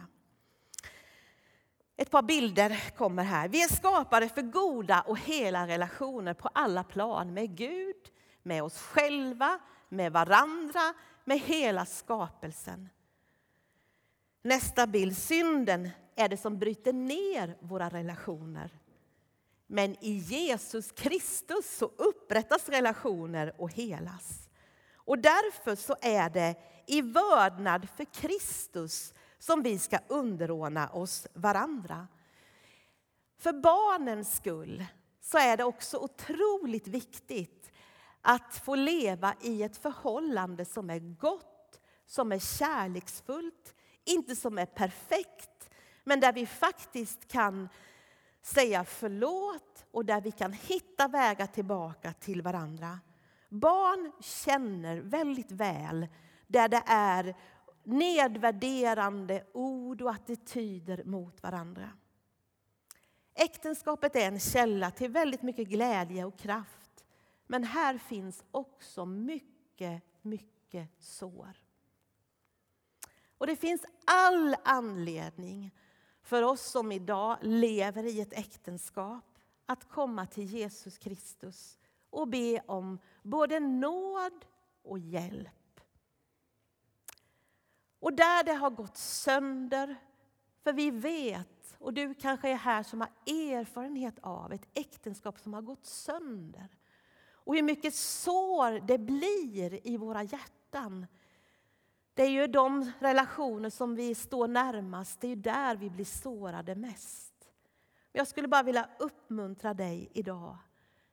Ett 2.01 2.09
par 2.11 2.21
bilder 2.21 2.83
kommer 2.97 3.23
här. 3.23 3.47
Vi 3.47 3.63
är 3.63 3.75
skapade 3.75 4.29
för 4.29 4.41
goda 4.41 5.01
och 5.01 5.19
hela 5.19 5.67
relationer 5.67 6.33
på 6.33 6.49
alla 6.53 6.83
plan 6.83 7.33
med 7.33 7.55
Gud, 7.57 7.95
med 8.43 8.63
oss 8.63 8.77
själva, 8.81 9.59
med 9.89 10.11
varandra, 10.11 10.93
med 11.25 11.39
hela 11.39 11.85
skapelsen. 11.85 12.89
Nästa 14.41 14.87
bild. 14.87 15.17
Synden 15.17 15.89
är 16.15 16.29
det 16.29 16.37
som 16.37 16.59
bryter 16.59 16.93
ner 16.93 17.57
våra 17.59 17.89
relationer. 17.89 18.71
Men 19.67 19.95
i 20.03 20.11
Jesus 20.11 20.91
Kristus 20.91 21.77
så 21.77 21.85
upprättas 21.85 22.69
relationer 22.69 23.53
och 23.57 23.71
helas. 23.71 24.49
Och 24.95 25.19
därför 25.19 25.75
så 25.75 25.95
är 26.01 26.29
det 26.29 26.55
i 26.87 27.01
vördnad 27.01 27.87
för 27.97 28.05
Kristus 28.05 29.13
som 29.41 29.63
vi 29.63 29.79
ska 29.79 29.99
underordna 30.07 30.89
oss 30.89 31.27
varandra. 31.33 32.07
För 33.39 33.53
barnens 33.53 34.35
skull 34.35 34.85
så 35.21 35.37
är 35.37 35.57
det 35.57 35.63
också 35.63 35.97
otroligt 35.97 36.87
viktigt 36.87 37.71
att 38.21 38.55
få 38.55 38.75
leva 38.75 39.35
i 39.41 39.63
ett 39.63 39.77
förhållande 39.77 40.65
som 40.65 40.89
är 40.89 40.99
gott, 40.99 41.79
som 42.05 42.31
är 42.31 42.39
kärleksfullt, 42.39 43.75
inte 44.05 44.35
som 44.35 44.57
är 44.57 44.65
perfekt, 44.65 45.69
men 46.03 46.19
där 46.19 46.33
vi 46.33 46.45
faktiskt 46.45 47.27
kan 47.27 47.69
säga 48.41 48.85
förlåt 48.85 49.85
och 49.91 50.05
där 50.05 50.21
vi 50.21 50.31
kan 50.31 50.53
hitta 50.53 51.07
vägar 51.07 51.47
tillbaka 51.47 52.13
till 52.13 52.41
varandra. 52.41 52.99
Barn 53.49 54.11
känner 54.19 54.97
väldigt 54.97 55.51
väl 55.51 56.07
där 56.47 56.67
det 56.67 56.83
är 56.85 57.35
nedvärderande 57.83 59.43
ord 59.53 60.01
och 60.01 60.11
attityder 60.11 61.03
mot 61.03 61.43
varandra. 61.43 61.89
Äktenskapet 63.33 64.15
är 64.15 64.27
en 64.27 64.39
källa 64.39 64.91
till 64.91 65.11
väldigt 65.11 65.41
mycket 65.41 65.67
glädje 65.67 66.25
och 66.25 66.39
kraft. 66.39 67.05
Men 67.47 67.63
här 67.63 67.97
finns 67.97 68.43
också 68.51 69.05
mycket, 69.05 70.03
mycket 70.21 70.89
sår. 70.99 71.57
Och 73.37 73.47
det 73.47 73.55
finns 73.55 73.85
all 74.05 74.55
anledning 74.63 75.71
för 76.21 76.43
oss 76.43 76.61
som 76.61 76.91
idag 76.91 77.37
lever 77.41 78.03
i 78.03 78.21
ett 78.21 78.33
äktenskap 78.33 79.39
att 79.65 79.89
komma 79.89 80.25
till 80.25 80.45
Jesus 80.45 80.97
Kristus 80.97 81.77
och 82.09 82.27
be 82.27 82.61
om 82.65 82.99
både 83.23 83.59
nåd 83.59 84.45
och 84.83 84.99
hjälp. 84.99 85.60
Och 88.01 88.13
där 88.13 88.43
det 88.43 88.53
har 88.53 88.69
gått 88.69 88.97
sönder, 88.97 89.95
för 90.63 90.73
vi 90.73 90.91
vet, 90.91 91.75
och 91.79 91.93
du 91.93 92.13
kanske 92.13 92.49
är 92.49 92.55
här 92.55 92.83
som 92.83 93.01
har 93.01 93.09
erfarenhet 93.25 94.19
av 94.21 94.53
ett 94.53 94.67
äktenskap 94.73 95.39
som 95.39 95.53
har 95.53 95.61
gått 95.61 95.85
sönder. 95.85 96.67
Och 97.33 97.55
hur 97.55 97.63
mycket 97.63 97.95
sår 97.95 98.79
det 98.79 98.97
blir 98.97 99.87
i 99.87 99.97
våra 99.97 100.23
hjärtan 100.23 101.07
det 102.13 102.23
är 102.23 102.29
ju 102.29 102.47
de 102.47 102.91
relationer 102.99 103.69
som 103.69 103.95
vi 103.95 104.15
står 104.15 104.47
närmast, 104.47 105.21
det 105.21 105.27
är 105.27 105.35
där 105.35 105.75
vi 105.75 105.89
blir 105.89 106.05
sårade 106.05 106.75
mest. 106.75 107.33
Jag 108.11 108.27
skulle 108.27 108.47
bara 108.47 108.63
vilja 108.63 108.89
uppmuntra 108.99 109.73
dig 109.73 110.09
idag 110.13 110.57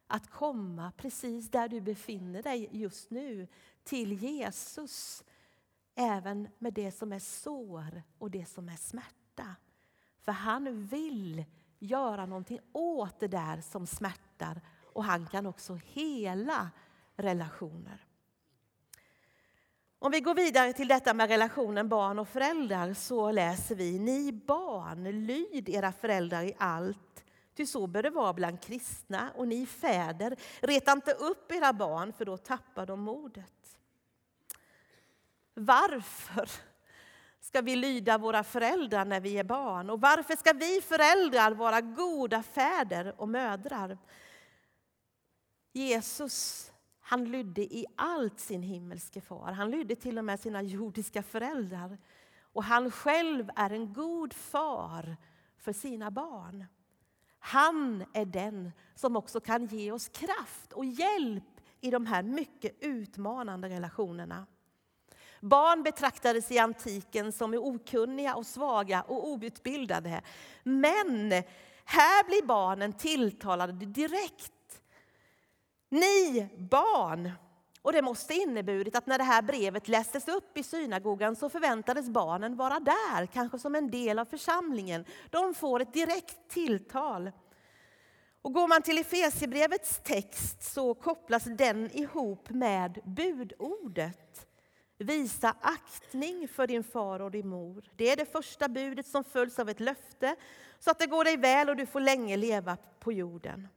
att 0.07 0.31
komma 0.31 0.92
precis 0.96 1.51
där 1.51 1.68
du 1.68 1.81
befinner 1.81 2.42
dig 2.42 2.68
just 2.72 3.11
nu 3.11 3.48
till 3.85 4.12
Jesus. 4.12 5.24
Även 6.00 6.48
med 6.58 6.72
det 6.72 6.92
som 6.92 7.12
är 7.12 7.18
sår 7.18 8.02
och 8.18 8.30
det 8.30 8.46
som 8.46 8.68
är 8.68 8.76
smärta. 8.76 9.56
För 10.20 10.32
han 10.32 10.87
vill 10.87 11.44
göra 11.78 12.26
någonting 12.26 12.61
åt 12.72 13.20
det 13.20 13.28
där 13.28 13.61
som 13.61 13.87
smärtar 13.87 14.61
och 14.92 15.04
han 15.04 15.26
kan 15.26 15.46
också 15.46 15.78
hela 15.84 16.70
relationer. 17.16 18.04
Om 19.98 20.12
vi 20.12 20.20
går 20.20 20.34
vidare 20.34 20.72
till 20.72 20.88
detta 20.88 21.14
med 21.14 21.28
relationen 21.28 21.88
barn 21.88 22.18
och 22.18 22.28
föräldrar 22.28 22.94
så 22.94 23.30
läser 23.30 23.74
vi 23.74 23.98
Ni 23.98 24.32
barn, 24.32 25.26
lyd 25.26 25.68
era 25.68 25.92
föräldrar 25.92 26.42
i 26.42 26.54
allt, 26.58 27.24
ty 27.56 27.66
så 27.66 27.87
bör 27.87 28.02
det 28.02 28.11
vara 28.11 28.32
bland 28.32 28.61
kristna. 28.61 29.30
Och 29.37 29.48
ni 29.48 29.66
fäder, 29.66 30.37
reta 30.61 30.92
inte 30.92 31.12
upp 31.12 31.52
era 31.52 31.72
barn, 31.72 32.12
för 32.12 32.24
då 32.24 32.37
tappar 32.37 32.87
de 32.87 33.00
modet. 33.00 33.58
Varför 35.59 36.51
ska 37.40 37.61
vi 37.61 37.77
lyda 37.77 38.18
våra 38.18 38.44
föräldrar 38.44 39.05
när 39.05 39.21
vi 39.21 39.38
är 39.38 39.44
barn? 39.44 39.90
Och 39.90 40.01
varför 40.01 40.37
ska 40.37 40.53
vi 40.53 40.81
föräldrar 40.81 41.51
vara 41.51 41.81
goda 41.81 42.42
fäder 42.42 43.21
och 43.21 43.29
mödrar? 43.29 43.99
Jesus 45.73 46.71
han 47.09 47.25
lydde 47.25 47.62
i 47.62 47.87
allt 47.97 48.40
sin 48.40 48.62
himmelske 48.62 49.21
far. 49.21 49.53
Han 49.53 49.71
lydde 49.71 49.97
till 49.97 50.18
och 50.18 50.25
med 50.25 50.40
sina 50.40 50.62
jordiska 50.62 51.23
föräldrar. 51.23 51.99
Och 52.40 52.64
han 52.64 52.90
själv 52.90 53.51
är 53.57 53.71
en 53.71 53.92
god 53.92 54.33
far 54.33 55.16
för 55.59 55.73
sina 55.73 56.11
barn. 56.11 56.64
Han 57.38 58.05
är 58.14 58.25
den 58.25 58.73
som 58.94 59.16
också 59.16 59.40
kan 59.40 59.66
ge 59.66 59.92
oss 59.92 60.09
kraft 60.09 60.73
och 60.73 60.85
hjälp 60.85 61.61
i 61.81 61.90
de 61.90 62.07
här 62.07 62.23
mycket 62.23 62.77
utmanande 62.81 63.68
relationerna. 63.68 64.47
Barn 65.40 65.83
betraktades 65.83 66.51
i 66.51 66.59
antiken 66.59 67.33
som 67.33 67.55
okunniga 67.55 68.35
och 68.35 68.46
svaga 68.46 69.03
och 69.03 69.29
outbildade. 69.29 70.22
Men 70.62 71.33
här 71.85 72.24
blir 72.24 72.46
barnen 72.46 72.92
tilltalade 72.92 73.72
direkt 73.72 74.53
ni 75.90 76.48
barn! 76.59 77.33
Och 77.83 77.92
det 77.92 78.03
måste 78.03 78.35
inneburit 78.35 78.96
att 78.96 79.07
när 79.07 79.18
det 79.18 79.24
här 79.24 79.42
brevet 79.42 79.88
lästes 79.88 80.29
upp 80.29 80.59
i 80.59 80.62
synagogan 80.62 81.37
så 81.37 81.48
förväntades 81.48 82.09
barnen 82.09 82.57
vara 82.57 82.81
där, 82.81 83.27
kanske 83.27 83.59
som 83.59 83.74
en 83.74 83.90
del 83.90 84.18
av 84.18 84.24
församlingen. 84.24 85.05
De 85.31 85.55
får 85.55 85.81
ett 85.81 85.92
direkt 85.92 86.48
tilltal. 86.48 87.31
Och 88.42 88.53
går 88.53 88.68
man 88.68 88.83
till 88.83 88.98
Efesierbrevets 88.98 90.01
text 90.05 90.72
så 90.74 90.94
kopplas 90.94 91.44
den 91.44 91.90
ihop 91.90 92.51
med 92.51 92.98
budordet. 93.05 94.47
Visa 94.98 95.54
aktning 95.61 96.48
för 96.48 96.66
din 96.66 96.84
far 96.84 97.20
och 97.20 97.30
din 97.30 97.48
mor. 97.48 97.84
Det 97.96 98.11
är 98.11 98.16
det 98.16 98.32
första 98.32 98.68
budet 98.68 99.06
som 99.06 99.24
följs 99.24 99.58
av 99.58 99.68
ett 99.68 99.80
löfte 99.80 100.37
så 100.78 100.90
att 100.90 100.98
det 100.98 101.06
går 101.06 101.24
dig 101.24 101.37
väl 101.37 101.68
och 101.68 101.76
du 101.76 101.87
får 101.87 102.00
länge 102.00 102.37
leva 102.37 102.76
på 103.00 103.12
jorden. 103.12 103.68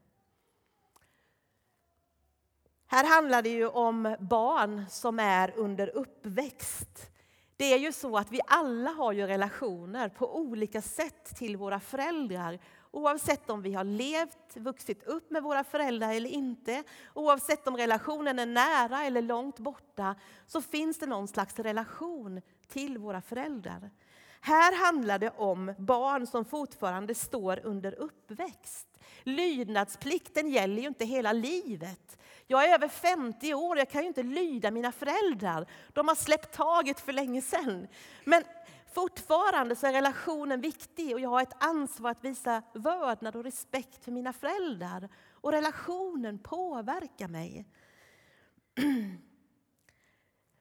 Här 2.88 3.16
handlar 3.16 3.42
det 3.42 3.50
ju 3.50 3.68
om 3.68 4.16
barn 4.20 4.86
som 4.90 5.20
är 5.20 5.54
under 5.56 5.88
uppväxt. 5.96 7.12
Det 7.58 7.74
är 7.74 7.78
ju 7.78 7.92
så 7.92 8.18
att 8.18 8.32
vi 8.32 8.40
alla 8.48 8.90
har 8.90 9.12
ju 9.12 9.28
relationer 9.28 10.10
på 10.10 10.38
olika 10.38 10.82
sätt 10.82 11.36
till 11.38 11.58
våra 11.58 11.80
föräldrar. 11.80 12.60
Oavsett 12.92 13.50
om 13.50 13.62
vi 13.62 13.74
har 13.74 13.84
levt, 13.84 14.58
vuxit 14.58 15.04
upp 15.04 15.32
med 15.32 15.44
våra 15.44 15.64
föräldrar 15.64 16.14
eller 16.14 16.30
inte. 16.30 16.84
Oavsett 17.14 17.68
om 17.68 17.78
relationen 17.78 18.40
är 18.40 18.46
nära 18.46 19.04
eller 19.04 19.22
långt 19.22 19.60
borta 19.60 20.16
så 20.48 20.62
finns 20.62 21.00
det 21.00 21.06
någon 21.06 21.28
slags 21.28 21.60
relation 21.60 22.42
till 22.68 22.98
våra 22.98 23.22
föräldrar. 23.22 23.90
Här 24.42 24.86
handlar 24.86 25.20
det 25.20 25.30
om 25.30 25.74
barn 25.78 26.28
som 26.28 26.46
fortfarande 26.46 27.16
står 27.16 27.60
under 27.64 28.00
uppväxt. 28.00 28.88
Lydnadsplikten 29.24 30.50
gäller 30.50 30.82
ju 30.82 30.88
inte 30.88 31.06
hela 31.06 31.34
livet. 31.34 32.18
Jag 32.48 32.70
är 32.70 32.74
över 32.74 32.88
50 32.88 33.54
år, 33.54 33.78
jag 33.78 33.90
kan 33.90 34.02
ju 34.02 34.08
inte 34.08 34.24
lyda 34.24 34.72
mina 34.72 34.92
föräldrar. 34.92 35.66
De 35.94 36.08
har 36.08 36.16
släppt 36.16 36.56
taget 36.56 37.00
för 37.00 37.14
länge 37.14 37.42
sedan. 37.42 37.88
Men 38.24 38.44
fortfarande 38.94 39.76
så 39.76 39.88
är 39.88 39.94
relationen 39.94 40.62
viktig 40.62 41.14
och 41.14 41.20
jag 41.20 41.30
har 41.30 41.42
ett 41.42 41.64
ansvar 41.64 42.12
att 42.12 42.24
visa 42.24 42.64
vördnad 42.74 43.36
och 43.36 43.44
respekt 43.44 44.04
för 44.04 44.12
mina 44.12 44.34
föräldrar. 44.34 45.10
Och 45.32 45.52
relationen 45.52 46.40
påverkar 46.40 47.28
mig. 47.28 47.66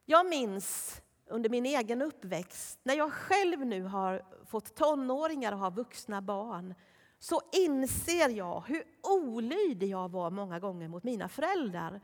Jag 0.04 0.26
minns 0.26 1.00
under 1.26 1.50
min 1.50 1.66
egen 1.66 2.02
uppväxt, 2.02 2.80
när 2.82 2.94
jag 2.94 3.12
själv 3.12 3.66
nu 3.66 3.82
har 3.82 4.22
fått 4.44 4.74
tonåringar 4.74 5.52
och 5.52 5.58
har 5.58 5.70
vuxna 5.70 6.22
barn, 6.22 6.74
så 7.18 7.40
inser 7.52 8.28
jag 8.28 8.60
hur 8.66 8.84
olydig 9.02 9.88
jag 9.88 10.10
var 10.10 10.30
många 10.30 10.58
gånger 10.60 10.88
mot 10.88 11.04
mina 11.04 11.28
föräldrar. 11.28 12.00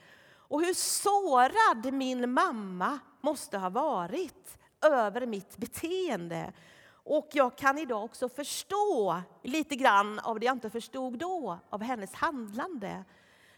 Och 0.48 0.60
hur 0.60 0.74
sårad 0.74 1.94
min 1.94 2.32
mamma 2.32 2.98
måste 3.20 3.58
ha 3.58 3.70
varit 3.70 4.58
över 4.87 5.27
mitt 5.27 5.57
beteende. 5.57 6.53
Och 6.88 7.29
jag 7.33 7.57
kan 7.57 7.79
idag 7.79 8.05
också 8.05 8.29
förstå 8.29 9.22
lite 9.42 9.77
grann 9.77 10.18
av 10.18 10.40
det 10.40 10.46
jag 10.46 10.57
inte 10.57 10.70
förstod 10.70 11.18
då, 11.18 11.59
av 11.70 11.83
hennes 11.83 12.14
handlande. 12.14 13.05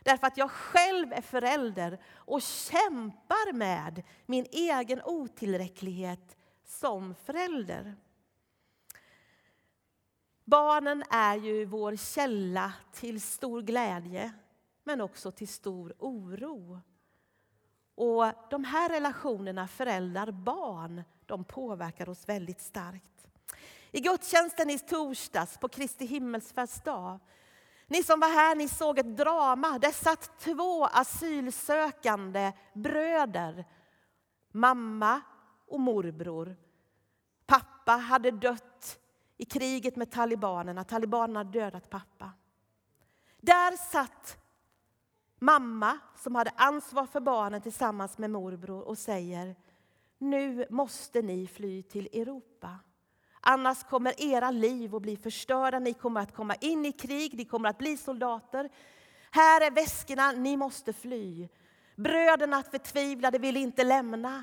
Därför 0.05 0.27
att 0.27 0.37
jag 0.37 0.51
själv 0.51 1.13
är 1.13 1.21
förälder 1.21 1.99
och 2.15 2.43
kämpar 2.43 3.53
med 3.53 4.03
min 4.27 4.47
egen 4.53 5.03
otillräcklighet 5.05 6.37
som 6.65 7.15
förälder. 7.15 7.97
Barnen 10.45 11.03
är 11.11 11.37
ju 11.37 11.65
vår 11.65 11.97
källa 11.97 12.73
till 12.93 13.21
stor 13.21 13.63
glädje, 13.63 14.33
men 14.85 15.01
också 15.01 15.31
till 15.31 15.49
stor 15.49 15.95
oro. 15.99 16.81
Och 17.95 18.25
de 18.51 18.65
här 18.65 18.89
relationerna 18.89 19.69
föräldrar-barn, 19.69 21.03
de 21.29 21.45
påverkar 21.45 22.09
oss 22.09 22.29
väldigt 22.29 22.61
starkt. 22.61 23.29
I 23.91 24.01
gudstjänsten 24.01 24.71
i 24.71 24.79
torsdags 24.79 25.59
på 25.59 25.69
Kristi 25.69 26.07
himmelsfärdsdag 26.07 27.21
ni 27.91 28.03
som 28.03 28.21
var 28.21 28.29
här 28.29 28.55
ni 28.55 28.69
såg 28.69 28.99
ett 28.99 29.17
drama. 29.17 29.79
Där 29.79 29.93
satt 29.93 30.39
två 30.39 30.85
asylsökande 30.85 32.53
bröder. 32.73 33.65
Mamma 34.53 35.21
och 35.69 35.81
morbror. 35.81 36.57
Pappa 37.47 37.93
hade 37.93 38.31
dött 38.31 38.99
i 39.37 39.45
kriget 39.45 39.97
med 39.97 40.11
talibanerna. 40.11 40.85
Talibanerna 40.85 41.41
hade 41.41 41.59
dödat 41.59 41.91
pappa. 41.91 42.33
Där 43.41 43.77
satt 43.77 44.39
mamma 45.39 45.99
som 46.17 46.35
hade 46.35 46.53
ansvar 46.57 47.07
för 47.07 47.21
barnen 47.21 47.63
tillsammans 47.63 48.19
med 48.19 48.31
morbror 48.31 48.81
och 48.81 48.99
säger 48.99 49.57
nu 50.19 50.67
måste 50.71 51.23
ni 51.23 51.47
fly 51.47 51.83
till 51.83 52.09
Europa. 52.13 52.79
Annars 53.41 53.85
kommer 53.85 54.23
era 54.23 54.51
liv 54.51 54.95
att 54.95 55.03
bli 55.03 55.17
förstörda. 55.17 55.79
Ni 55.79 55.93
kommer 55.93 56.21
att 56.21 56.35
komma 56.35 56.55
in 56.55 56.87
i 56.87 56.93
krig, 56.93 57.35
ni 57.35 57.45
kommer 57.45 57.69
att 57.69 57.79
bli 57.79 57.97
soldater. 57.97 58.71
Här 59.31 59.61
är 59.61 59.71
väskorna, 59.71 60.33
ni 60.33 60.57
måste 60.57 60.93
fly. 60.93 61.49
Bröderna 61.97 62.63
förtvivlade 62.63 63.39
vill 63.39 63.57
inte 63.57 63.85
lämna 63.85 64.43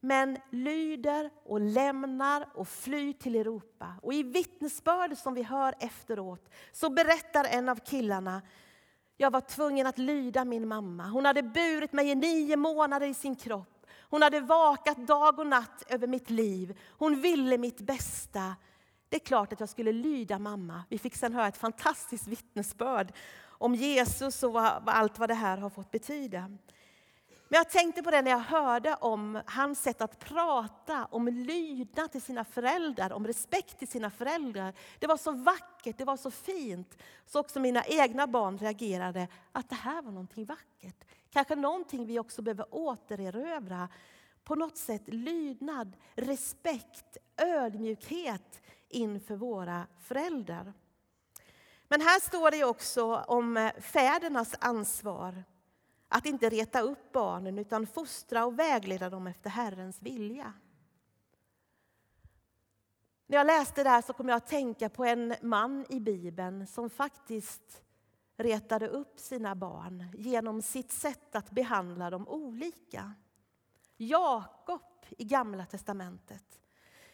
men 0.00 0.38
lyder 0.50 1.30
och 1.44 1.60
lämnar 1.60 2.48
och 2.54 2.68
flyr 2.68 3.12
till 3.12 3.36
Europa. 3.36 3.94
Och 4.02 4.14
i 4.14 4.22
vittnesbörd 4.22 5.16
som 5.16 5.34
vi 5.34 5.42
hör 5.42 5.74
efteråt 5.78 6.50
så 6.72 6.90
berättar 6.90 7.44
en 7.44 7.68
av 7.68 7.76
killarna 7.76 8.42
jag 9.16 9.30
var 9.30 9.40
tvungen 9.40 9.86
att 9.86 9.98
lyda 9.98 10.44
min 10.44 10.68
mamma. 10.68 11.08
Hon 11.08 11.24
hade 11.24 11.42
burit 11.42 11.92
mig 11.92 12.10
i 12.10 12.14
nio 12.14 12.56
månader 12.56 13.06
i 13.06 13.14
sin 13.14 13.36
kropp. 13.36 13.75
Hon 14.16 14.22
hade 14.22 14.40
vakat 14.40 15.06
dag 15.06 15.38
och 15.38 15.46
natt 15.46 15.82
över 15.86 16.06
mitt 16.06 16.30
liv. 16.30 16.78
Hon 16.90 17.20
ville 17.20 17.58
mitt 17.58 17.80
bästa. 17.80 18.56
Det 19.08 19.16
är 19.16 19.20
klart 19.20 19.52
att 19.52 19.60
jag 19.60 19.68
skulle 19.68 19.92
lyda 19.92 20.38
mamma. 20.38 20.84
Vi 20.88 20.98
fick 20.98 21.16
sen 21.16 21.32
höra 21.32 21.48
ett 21.48 21.56
fantastiskt 21.56 22.26
vittnesbörd 22.26 23.12
om 23.46 23.74
Jesus 23.74 24.42
och 24.42 24.60
allt 24.92 25.18
vad 25.18 25.30
det 25.30 25.34
här 25.34 25.58
har 25.58 25.70
fått 25.70 25.90
betyda. 25.90 26.40
Men 27.48 27.58
jag 27.58 27.70
tänkte 27.70 28.02
på 28.02 28.10
det 28.10 28.22
när 28.22 28.30
jag 28.30 28.38
hörde 28.38 28.94
om 28.94 29.40
hans 29.46 29.82
sätt 29.82 30.00
att 30.00 30.18
prata 30.18 31.04
om 31.04 31.28
lydnad 31.28 32.12
till 32.12 32.22
sina 32.22 32.44
föräldrar, 32.44 33.12
om 33.12 33.26
respekt 33.26 33.78
till 33.78 33.88
sina 33.88 34.10
föräldrar. 34.10 34.74
Det 34.98 35.06
var 35.06 35.16
så 35.16 35.32
vackert, 35.32 35.98
det 35.98 36.04
var 36.04 36.16
så 36.16 36.30
fint. 36.30 37.02
Så 37.26 37.40
också 37.40 37.60
mina 37.60 37.84
egna 37.84 38.26
barn 38.26 38.58
reagerade 38.58 39.28
att 39.52 39.68
det 39.68 39.74
här 39.74 40.02
var 40.02 40.12
någonting 40.12 40.44
vackert. 40.44 41.04
Kanske 41.36 41.56
någonting 41.56 42.06
vi 42.06 42.18
också 42.18 42.42
behöver 42.42 42.66
återerövra. 42.70 43.88
På 44.44 44.54
något 44.54 44.76
sätt 44.76 45.02
lydnad, 45.06 45.96
respekt, 46.14 47.16
ödmjukhet 47.36 48.62
inför 48.88 49.36
våra 49.36 49.86
föräldrar. 50.00 50.72
Men 51.88 52.00
här 52.00 52.20
står 52.20 52.50
det 52.50 52.64
också 52.64 53.16
om 53.16 53.56
eh, 53.56 53.72
fädernas 53.72 54.54
ansvar 54.60 55.44
att 56.08 56.26
inte 56.26 56.48
reta 56.48 56.80
upp 56.80 57.12
barnen 57.12 57.58
utan 57.58 57.86
fostra 57.86 58.46
och 58.46 58.58
vägleda 58.58 59.10
dem 59.10 59.26
efter 59.26 59.50
Herrens 59.50 60.02
vilja. 60.02 60.52
När 63.26 63.38
jag 63.38 63.46
läste 63.46 63.82
det 63.82 63.90
här 63.90 64.02
så 64.02 64.12
kom 64.12 64.28
jag 64.28 64.36
att 64.36 64.46
tänka 64.46 64.88
på 64.88 65.04
en 65.04 65.34
man 65.42 65.86
i 65.88 66.00
Bibeln 66.00 66.66
som 66.66 66.90
faktiskt 66.90 67.85
retade 68.36 68.88
upp 68.88 69.20
sina 69.20 69.54
barn 69.54 70.04
genom 70.14 70.62
sitt 70.62 70.92
sätt 70.92 71.36
att 71.36 71.50
behandla 71.50 72.10
dem 72.10 72.28
olika. 72.28 73.14
Jakob 73.96 74.82
i 75.18 75.24
Gamla 75.24 75.66
testamentet. 75.66 76.60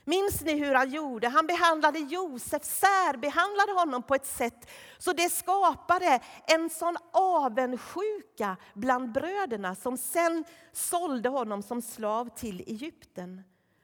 Minns 0.05 0.41
ni 0.41 0.53
hur 0.53 0.75
han 0.75 0.91
gjorde? 0.91 1.29
Han 1.29 1.47
behandlade 1.47 1.99
Josef, 1.99 2.65
särbehandlade 2.65 3.73
honom 3.73 4.03
på 4.03 4.15
ett 4.15 4.27
sätt 4.27 4.71
så 4.99 5.13
det 5.13 5.31
skapade 5.31 6.21
en 6.47 6.71
sån 6.71 6.97
avundsjuka 7.13 8.57
bland 8.75 9.13
bröderna 9.13 9.75
som 9.75 9.97
sen 9.97 10.45
sålde 10.73 11.29
honom 11.29 11.63
som 11.63 11.83
slav 11.83 12.29
till 12.37 12.61
Egypten. 12.61 13.43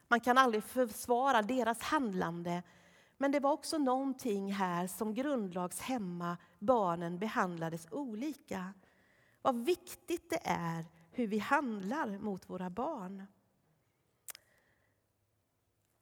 Man 0.08 0.20
kan 0.20 0.38
aldrig 0.38 0.64
försvara 0.64 1.42
deras 1.42 1.80
handlande 1.82 2.62
men 3.18 3.32
det 3.32 3.40
var 3.40 3.52
också 3.52 3.78
någonting 3.78 4.52
här 4.52 4.86
som 4.86 5.14
grundlagshämma 5.14 6.36
barnen 6.58 7.18
behandlades 7.18 7.86
olika. 7.90 8.74
Vad 9.42 9.64
viktigt 9.64 10.30
det 10.30 10.40
är 10.44 10.84
hur 11.10 11.26
vi 11.26 11.38
handlar 11.38 12.18
mot 12.18 12.50
våra 12.50 12.70
barn. 12.70 13.26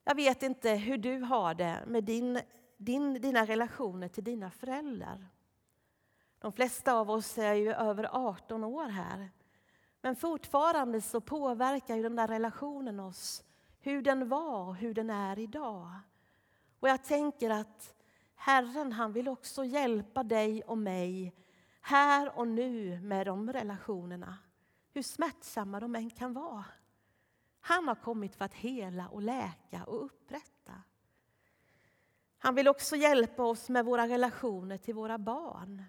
Jag 0.05 0.15
vet 0.15 0.43
inte 0.43 0.71
hur 0.71 0.99
du 0.99 1.19
har 1.19 1.55
det 1.55 1.85
med 1.87 2.05
din, 2.05 2.41
din, 2.77 3.15
dina 3.15 3.45
relationer 3.45 4.09
till 4.09 4.25
dina 4.25 4.51
föräldrar. 4.51 5.27
De 6.39 6.53
flesta 6.53 6.93
av 6.95 7.11
oss 7.11 7.39
är 7.39 7.55
ju 7.55 7.73
över 7.73 8.09
18 8.13 8.65
år 8.65 8.89
här. 8.89 9.31
Men 10.01 10.17
fortfarande 10.17 11.01
så 11.01 11.21
påverkar 11.21 11.97
ju 11.97 12.03
den 12.03 12.17
där 12.17 12.29
relationen 12.29 13.01
oss, 13.01 13.45
hur 13.81 14.03
den 14.03 14.29
var 14.29 14.69
och 14.69 14.77
hur 14.77 14.95
den 14.95 15.11
är 15.11 15.39
idag. 15.39 15.91
Och 16.81 16.89
jag 16.89 17.05
tänker 17.05 17.51
att 17.51 17.95
Herren 18.35 18.93
han 18.93 19.13
vill 19.13 19.29
också 19.29 19.65
hjälpa 19.65 20.23
dig 20.23 20.63
och 20.63 20.79
mig 20.79 21.35
här 21.81 22.39
och 22.39 22.49
nu 22.49 23.01
med 23.01 23.27
de 23.27 23.53
relationerna. 23.53 24.39
Hur 24.93 25.03
smärtsamma 25.03 25.81
de 25.81 25.97
än 25.97 26.11
kan 26.11 26.33
vara. 26.33 26.65
Han 27.61 27.89
har 27.89 27.95
kommit 27.95 28.37
för 28.37 28.45
att 28.45 28.55
hela 28.55 29.09
och 29.09 29.23
läka 29.23 29.85
och 29.85 30.05
upprätta. 30.05 30.73
Han 32.39 32.55
vill 32.55 32.69
också 32.69 32.97
hjälpa 32.97 33.43
oss 33.43 33.69
med 33.69 33.85
våra 33.85 34.09
relationer 34.09 34.79
till 34.79 34.95
våra 34.95 35.19
barn. 35.19 35.85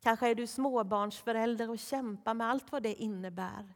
Kanske 0.00 0.28
är 0.28 0.34
du 0.34 0.46
småbarnsförälder 0.46 1.70
och 1.70 1.78
kämpar 1.78 2.34
med 2.34 2.50
allt 2.50 2.72
vad 2.72 2.82
det 2.82 2.94
innebär. 2.94 3.74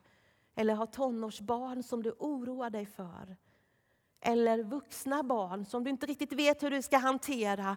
Eller 0.55 0.75
har 0.75 0.87
tonårsbarn 0.87 1.83
som 1.83 2.03
du 2.03 2.11
oroar 2.19 2.71
dig 2.71 2.87
för. 2.87 3.37
Eller 4.21 4.63
vuxna 4.63 5.23
barn 5.23 5.65
som 5.65 5.85
du 5.85 5.91
inte 5.91 6.07
riktigt 6.07 6.33
vet 6.33 6.63
hur 6.63 6.71
du 6.71 6.83
ska 6.83 6.99
hantera. 6.99 7.77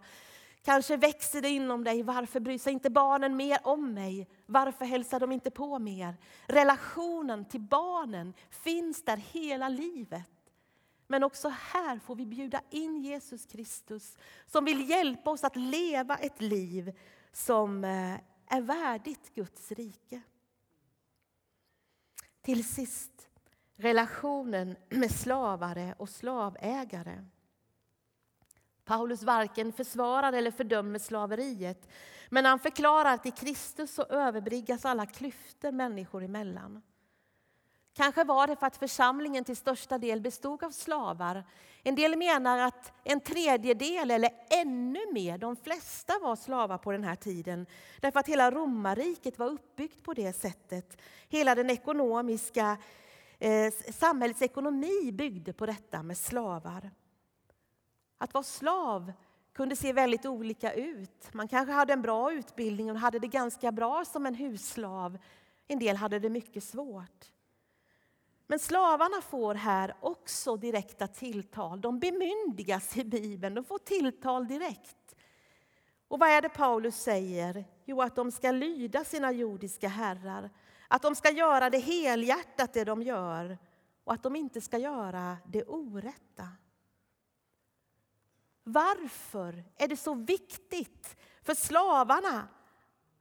Kanske 0.61 0.97
växer 0.97 1.41
det 1.41 1.49
inom 1.49 1.83
dig. 1.83 2.03
Varför 2.03 2.39
bryr 2.39 2.57
sig 2.57 2.73
inte 2.73 2.89
barnen 2.89 3.35
mer 3.35 3.59
om 3.63 3.93
mig? 3.93 4.27
Varför 4.45 4.85
hälsar 4.85 5.19
de 5.19 5.31
inte 5.31 5.51
på 5.51 5.79
mer? 5.79 6.17
Relationen 6.47 7.45
till 7.45 7.61
barnen 7.61 8.33
finns 8.49 9.05
där 9.05 9.17
hela 9.17 9.69
livet. 9.69 10.29
Men 11.07 11.23
också 11.23 11.49
här 11.49 11.99
får 11.99 12.15
vi 12.15 12.25
bjuda 12.25 12.61
in 12.69 13.01
Jesus 13.01 13.45
Kristus 13.45 14.17
som 14.45 14.65
vill 14.65 14.89
hjälpa 14.89 15.31
oss 15.31 15.43
att 15.43 15.55
leva 15.55 16.17
ett 16.17 16.41
liv 16.41 16.99
som 17.31 17.83
eh, 17.83 18.13
är 18.47 18.61
värdigt 18.61 19.35
Guds 19.35 19.71
rike. 19.71 20.21
Till 22.41 22.67
sist, 22.67 23.29
relationen 23.75 24.75
med 24.89 25.11
slavare 25.11 25.95
och 25.97 26.09
slavägare. 26.09 27.25
Paulus 28.85 29.23
varken 29.23 29.73
försvarar 29.73 30.33
eller 30.33 30.51
fördömer 30.51 30.99
slaveriet 30.99 31.89
men 32.29 32.45
han 32.45 32.59
förklarar 32.59 33.13
att 33.13 33.25
i 33.25 33.31
Kristus 33.31 33.93
så 33.93 34.03
överbryggas 34.03 34.85
alla 34.85 35.05
klyftor 35.05 35.71
människor 35.71 36.23
emellan. 36.23 36.81
Kanske 37.95 38.23
var 38.23 38.47
det 38.47 38.55
för 38.55 38.67
att 38.67 38.77
församlingen 38.77 39.43
till 39.43 39.57
största 39.57 39.97
del 39.97 40.21
bestod 40.21 40.63
av 40.63 40.71
slavar. 40.71 41.43
En 41.83 41.95
del 41.95 42.17
menar 42.17 42.57
att 42.57 42.91
en 43.03 43.19
tredjedel 43.19 44.11
eller 44.11 44.29
ännu 44.49 44.99
mer, 45.11 45.37
de 45.37 45.55
flesta 45.55 46.13
var 46.21 46.35
slavar 46.35 46.77
på 46.77 46.91
den 46.91 47.03
här 47.03 47.15
tiden. 47.15 47.65
Därför 48.01 48.19
att 48.19 48.27
hela 48.27 48.51
romarriket 48.51 49.39
var 49.39 49.47
uppbyggt 49.47 50.03
på 50.03 50.13
det 50.13 50.33
sättet. 50.33 51.01
Hela 51.29 51.55
den 51.55 51.69
ekonomiska, 51.69 52.77
eh, 53.43 53.73
samhällets 53.93 54.41
ekonomi 54.41 55.11
byggde 55.11 55.53
på 55.53 55.65
detta 55.65 56.03
med 56.03 56.17
slavar. 56.17 56.91
Att 58.17 58.33
vara 58.33 58.43
slav 58.43 59.13
kunde 59.53 59.75
se 59.75 59.93
väldigt 59.93 60.25
olika 60.25 60.73
ut. 60.73 61.33
Man 61.33 61.47
kanske 61.47 61.73
hade 61.73 61.93
en 61.93 62.01
bra 62.01 62.33
utbildning 62.33 62.91
och 62.91 62.99
hade 62.99 63.19
det 63.19 63.27
ganska 63.27 63.71
bra 63.71 64.05
som 64.05 64.25
en 64.25 64.35
husslav. 64.35 65.17
En 65.67 65.79
del 65.79 65.95
hade 65.95 66.19
det 66.19 66.29
mycket 66.29 66.63
svårt. 66.63 67.31
Men 68.47 68.59
slavarna 68.59 69.21
får 69.21 69.55
här 69.55 69.95
också 69.99 70.57
direkta 70.57 71.07
tilltal. 71.07 71.81
De 71.81 71.99
bemyndigas 71.99 72.97
i 72.97 73.03
Bibeln, 73.03 73.55
de 73.55 73.63
får 73.63 73.77
tilltal 73.77 74.47
direkt. 74.47 75.15
Och 76.07 76.19
vad 76.19 76.29
är 76.29 76.41
det 76.41 76.49
Paulus 76.49 76.95
säger? 76.95 77.65
Jo, 77.85 78.01
att 78.01 78.15
de 78.15 78.31
ska 78.31 78.51
lyda 78.51 79.03
sina 79.03 79.31
jordiska 79.31 79.87
herrar. 79.87 80.49
Att 80.93 81.01
de 81.01 81.15
ska 81.15 81.31
göra 81.31 81.69
det 81.69 81.77
helhjärtat 81.77 82.73
det 82.73 82.83
de 82.83 83.01
gör 83.01 83.57
och 84.03 84.13
att 84.13 84.23
de 84.23 84.35
inte 84.35 84.61
ska 84.61 84.77
göra 84.77 85.37
det 85.45 85.63
orätta. 85.63 86.47
Varför 88.63 89.63
är 89.77 89.87
det 89.87 89.97
så 89.97 90.13
viktigt 90.13 91.17
för 91.41 91.55
slavarna 91.55 92.47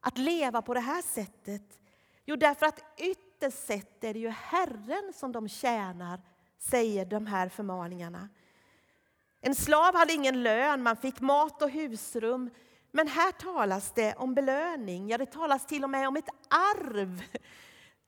att 0.01 0.19
leva 0.19 0.63
på 0.63 0.75
det 0.75 0.81
här 0.81 1.03
sättet? 1.03 1.81
Jo, 2.25 2.37
därför 2.37 2.67
att 2.67 2.85
ytterst 2.97 3.67
sett 3.67 4.05
är 4.05 4.15
det 4.15 4.21
ju 4.21 4.29
Herren 4.29 5.13
som 5.15 5.33
de 5.33 5.49
tjänar, 5.49 6.21
säger 6.59 7.05
de 7.05 7.27
här 7.27 7.49
förmaningarna. 7.49 8.29
En 9.41 9.55
slav 9.55 9.95
hade 9.95 10.13
ingen 10.13 10.43
lön, 10.43 10.83
man 10.83 10.97
fick 10.97 11.21
mat 11.21 11.63
och 11.63 11.71
husrum. 11.71 12.51
Men 12.95 13.09
här 13.09 13.33
talas 13.33 13.93
det 13.93 14.15
om 14.15 14.35
belöning, 14.35 15.09
ja 15.09 15.19
det 15.19 15.27
talas 15.27 15.67
till 15.67 15.85
och 15.85 15.91
med 15.91 16.09
om 16.09 16.17
ett 16.17 16.29
arv. 16.49 17.23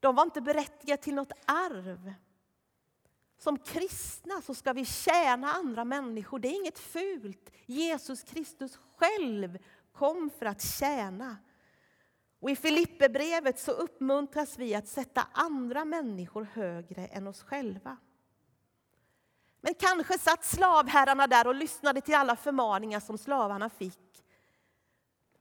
De 0.01 0.15
var 0.15 0.23
inte 0.23 0.41
berättigade 0.41 1.03
till 1.03 1.15
något 1.15 1.33
arv. 1.47 2.15
Som 3.39 3.59
kristna 3.59 4.43
så 4.43 4.55
ska 4.55 4.73
vi 4.73 4.85
tjäna 4.85 5.53
andra 5.53 5.85
människor. 5.85 6.39
Det 6.39 6.49
är 6.49 6.61
inget 6.61 6.79
fult. 6.79 7.51
Jesus 7.67 8.23
Kristus 8.23 8.79
själv 8.97 9.59
kom 9.93 10.31
för 10.39 10.47
att 10.47 10.63
tjäna. 10.63 11.37
Och 12.41 12.51
I 12.51 12.57
Filipperbrevet 12.57 13.59
så 13.59 13.73
uppmuntras 13.73 14.59
vi 14.59 14.75
att 14.75 14.89
sätta 14.89 15.27
andra 15.33 15.85
människor 15.85 16.49
högre 16.53 17.07
än 17.07 17.27
oss 17.27 17.43
själva. 17.43 17.97
Men 19.61 19.75
kanske 19.75 20.19
satt 20.19 20.45
slavherrarna 20.45 21.27
där 21.27 21.47
och 21.47 21.55
lyssnade 21.55 22.01
till 22.01 22.15
alla 22.15 22.37
förmaningar 22.37 23.01
som 23.01 23.19
slavarna 23.19 23.71
fick. 23.71 24.14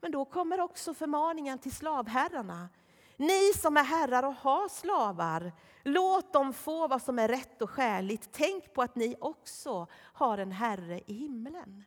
Men 0.03 0.11
då 0.11 0.25
kommer 0.25 0.59
också 0.59 0.93
förmaningen 0.93 1.59
till 1.59 1.71
slavherrarna. 1.75 2.69
Ni 3.17 3.53
som 3.61 3.77
är 3.77 3.83
herrar 3.83 4.23
och 4.23 4.33
har 4.33 4.69
slavar, 4.69 5.51
låt 5.83 6.33
dem 6.33 6.53
få 6.53 6.87
vad 6.87 7.01
som 7.01 7.19
är 7.19 7.27
rätt 7.27 7.61
och 7.61 7.69
skäligt. 7.69 8.29
Tänk 8.31 8.73
på 8.73 8.81
att 8.81 8.95
ni 8.95 9.15
också 9.19 9.87
har 9.93 10.37
en 10.37 10.51
Herre 10.51 11.01
i 11.05 11.13
himlen. 11.13 11.83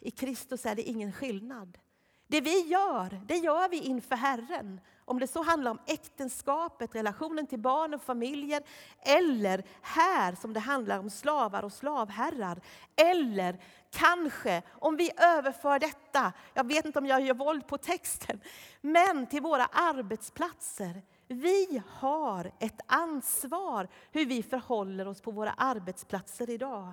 I 0.00 0.10
Kristus 0.10 0.66
är 0.66 0.74
det 0.74 0.82
ingen 0.82 1.12
skillnad. 1.12 1.78
Det 2.26 2.40
vi 2.40 2.60
gör, 2.60 3.20
det 3.26 3.36
gör 3.36 3.68
vi 3.68 3.78
inför 3.78 4.16
Herren. 4.16 4.80
Om 5.04 5.18
det 5.18 5.26
så 5.26 5.42
handlar 5.42 5.70
om 5.70 5.78
äktenskapet, 5.86 6.94
relationen 6.94 7.46
till 7.46 7.58
barn 7.58 7.94
och 7.94 8.02
familjer 8.02 8.62
eller 9.00 9.64
här 9.82 10.34
som 10.34 10.52
det 10.52 10.60
handlar 10.60 10.98
om 10.98 11.10
slavar 11.10 11.62
och 11.62 11.72
slavherrar. 11.72 12.60
Eller 12.96 13.58
kanske 13.90 14.62
om 14.70 14.96
vi 14.96 15.10
överför 15.16 15.78
detta, 15.78 16.32
jag 16.54 16.66
vet 16.66 16.84
inte 16.84 16.98
om 16.98 17.06
jag 17.06 17.20
gör 17.20 17.34
våld 17.34 17.66
på 17.66 17.78
texten, 17.78 18.40
men 18.80 19.26
till 19.26 19.42
våra 19.42 19.64
arbetsplatser. 19.64 21.02
Vi 21.28 21.82
har 21.88 22.52
ett 22.58 22.80
ansvar 22.86 23.88
hur 24.12 24.26
vi 24.26 24.42
förhåller 24.42 25.08
oss 25.08 25.20
på 25.20 25.30
våra 25.30 25.52
arbetsplatser 25.52 26.50
idag. 26.50 26.92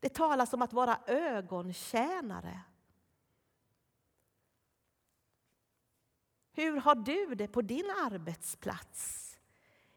Det 0.00 0.14
talas 0.14 0.52
om 0.52 0.62
att 0.62 0.72
vara 0.72 0.98
ögontjänare. 1.06 2.60
Hur 6.54 6.76
har 6.76 6.94
du 6.94 7.34
det 7.34 7.48
på 7.48 7.62
din 7.62 7.90
arbetsplats? 7.90 9.28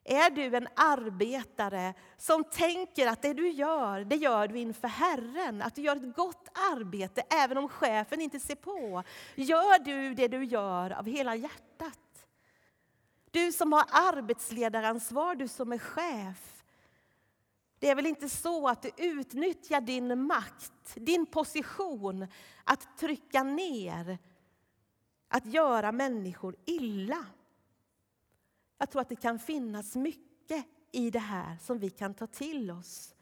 Är 0.08 0.30
du 0.30 0.56
en 0.56 0.68
arbetare 0.76 1.94
som 2.18 2.44
tänker 2.44 3.08
att 3.08 3.22
det 3.22 3.34
du 3.34 3.50
gör, 3.50 4.04
det 4.04 4.16
gör 4.16 4.48
du 4.48 4.60
inför 4.60 4.88
Herren? 4.88 5.62
Att 5.62 5.76
du 5.76 5.82
gör 5.82 5.96
ett 5.96 6.16
gott 6.16 6.48
arbete 6.54 7.22
även 7.22 7.58
om 7.58 7.70
chefen 7.70 8.22
inte 8.22 8.40
ser 8.40 8.56
på? 8.56 9.04
Gör 9.36 9.84
du 9.84 10.14
det 10.14 10.28
du 10.28 10.46
gör 10.46 10.92
av 10.92 11.06
hela 11.06 11.36
hjärtat? 11.36 12.28
Du 13.32 13.52
som 13.52 13.74
har 13.74 13.86
arbetsledaransvar, 13.92 15.36
du 15.36 15.48
som 15.48 15.72
är 15.72 15.78
chef. 15.78 16.64
Det 17.80 17.90
är 17.90 17.96
väl 17.96 18.06
inte 18.06 18.30
så 18.30 18.68
att 18.68 18.82
du 18.82 18.92
utnyttjar 18.98 19.82
din 19.82 20.22
makt, 20.22 20.96
din 20.96 21.26
position 21.26 22.28
att 22.64 22.98
trycka 22.98 23.44
ner 23.44 24.18
att 25.36 25.46
göra 25.46 25.92
människor 25.92 26.56
illa. 26.66 27.26
Jag 28.78 28.90
tror 28.90 29.02
att 29.02 29.10
det 29.10 29.16
kan 29.16 29.40
finnas 29.40 29.96
mycket 29.96 30.66
i 30.92 31.12
det 31.12 31.20
här 31.20 31.58
som 31.62 31.80
vi 31.80 31.90
kan 31.90 32.14
ta 32.14 32.28
till 32.28 32.72
oss 32.72 33.16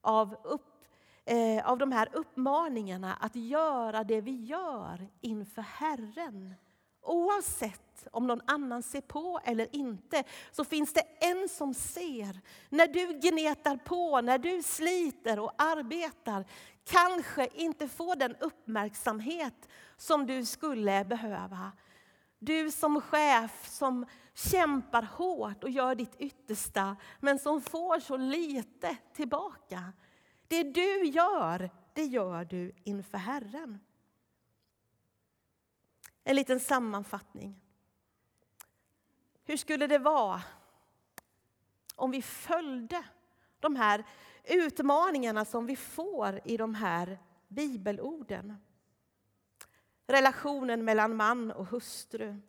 av, 0.00 0.36
upp, 0.44 0.84
eh, 1.24 1.70
av 1.70 1.78
de 1.78 1.92
här 1.92 2.08
uppmaningarna 2.12 3.14
att 3.14 3.36
göra 3.36 4.04
det 4.04 4.20
vi 4.20 4.44
gör 4.44 5.08
inför 5.20 5.62
Herren. 5.62 6.54
Oavsett 7.02 8.08
om 8.10 8.26
någon 8.26 8.40
annan 8.46 8.82
ser 8.82 9.00
på 9.00 9.40
eller 9.44 9.76
inte 9.76 10.24
så 10.52 10.64
finns 10.64 10.92
det 10.92 11.02
en 11.20 11.48
som 11.48 11.74
ser. 11.74 12.40
När 12.68 12.86
du 12.86 13.18
gnetar 13.28 13.76
på, 13.76 14.20
när 14.20 14.38
du 14.38 14.62
sliter 14.62 15.38
och 15.38 15.52
arbetar 15.58 16.44
kanske 16.84 17.48
inte 17.54 17.88
får 17.88 18.16
den 18.16 18.36
uppmärksamhet 18.36 19.68
som 19.96 20.26
du 20.26 20.44
skulle 20.44 21.04
behöva. 21.04 21.72
Du 22.38 22.70
som 22.70 23.00
chef 23.00 23.68
som 23.68 24.06
kämpar 24.34 25.02
hårt 25.02 25.64
och 25.64 25.70
gör 25.70 25.94
ditt 25.94 26.16
yttersta 26.18 26.96
men 27.20 27.38
som 27.38 27.60
får 27.60 28.00
så 28.00 28.16
lite 28.16 28.96
tillbaka. 29.14 29.92
Det 30.48 30.62
du 30.62 31.04
gör, 31.04 31.70
det 31.92 32.04
gör 32.04 32.44
du 32.44 32.72
inför 32.84 33.18
Herren. 33.18 33.78
En 36.30 36.36
liten 36.36 36.60
sammanfattning. 36.60 37.60
Hur 39.44 39.56
skulle 39.56 39.86
det 39.86 39.98
vara 39.98 40.42
om 41.96 42.10
vi 42.10 42.22
följde 42.22 43.04
de 43.60 43.76
här 43.76 44.04
utmaningarna 44.44 45.44
som 45.44 45.66
vi 45.66 45.76
får 45.76 46.40
i 46.44 46.56
de 46.56 46.74
här 46.74 47.18
bibelorden? 47.48 48.56
Relationen 50.06 50.84
mellan 50.84 51.16
man 51.16 51.50
och 51.50 51.66
hustru. 51.66 52.40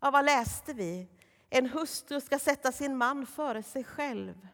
Ja, 0.00 0.10
vad 0.10 0.24
läste 0.24 0.72
vi? 0.72 1.08
En 1.50 1.66
hustru 1.66 2.20
ska 2.20 2.38
sätta 2.38 2.72
sin 2.72 2.96
man 2.96 3.26
före 3.26 3.62
sig 3.62 3.84
själv 3.84 4.48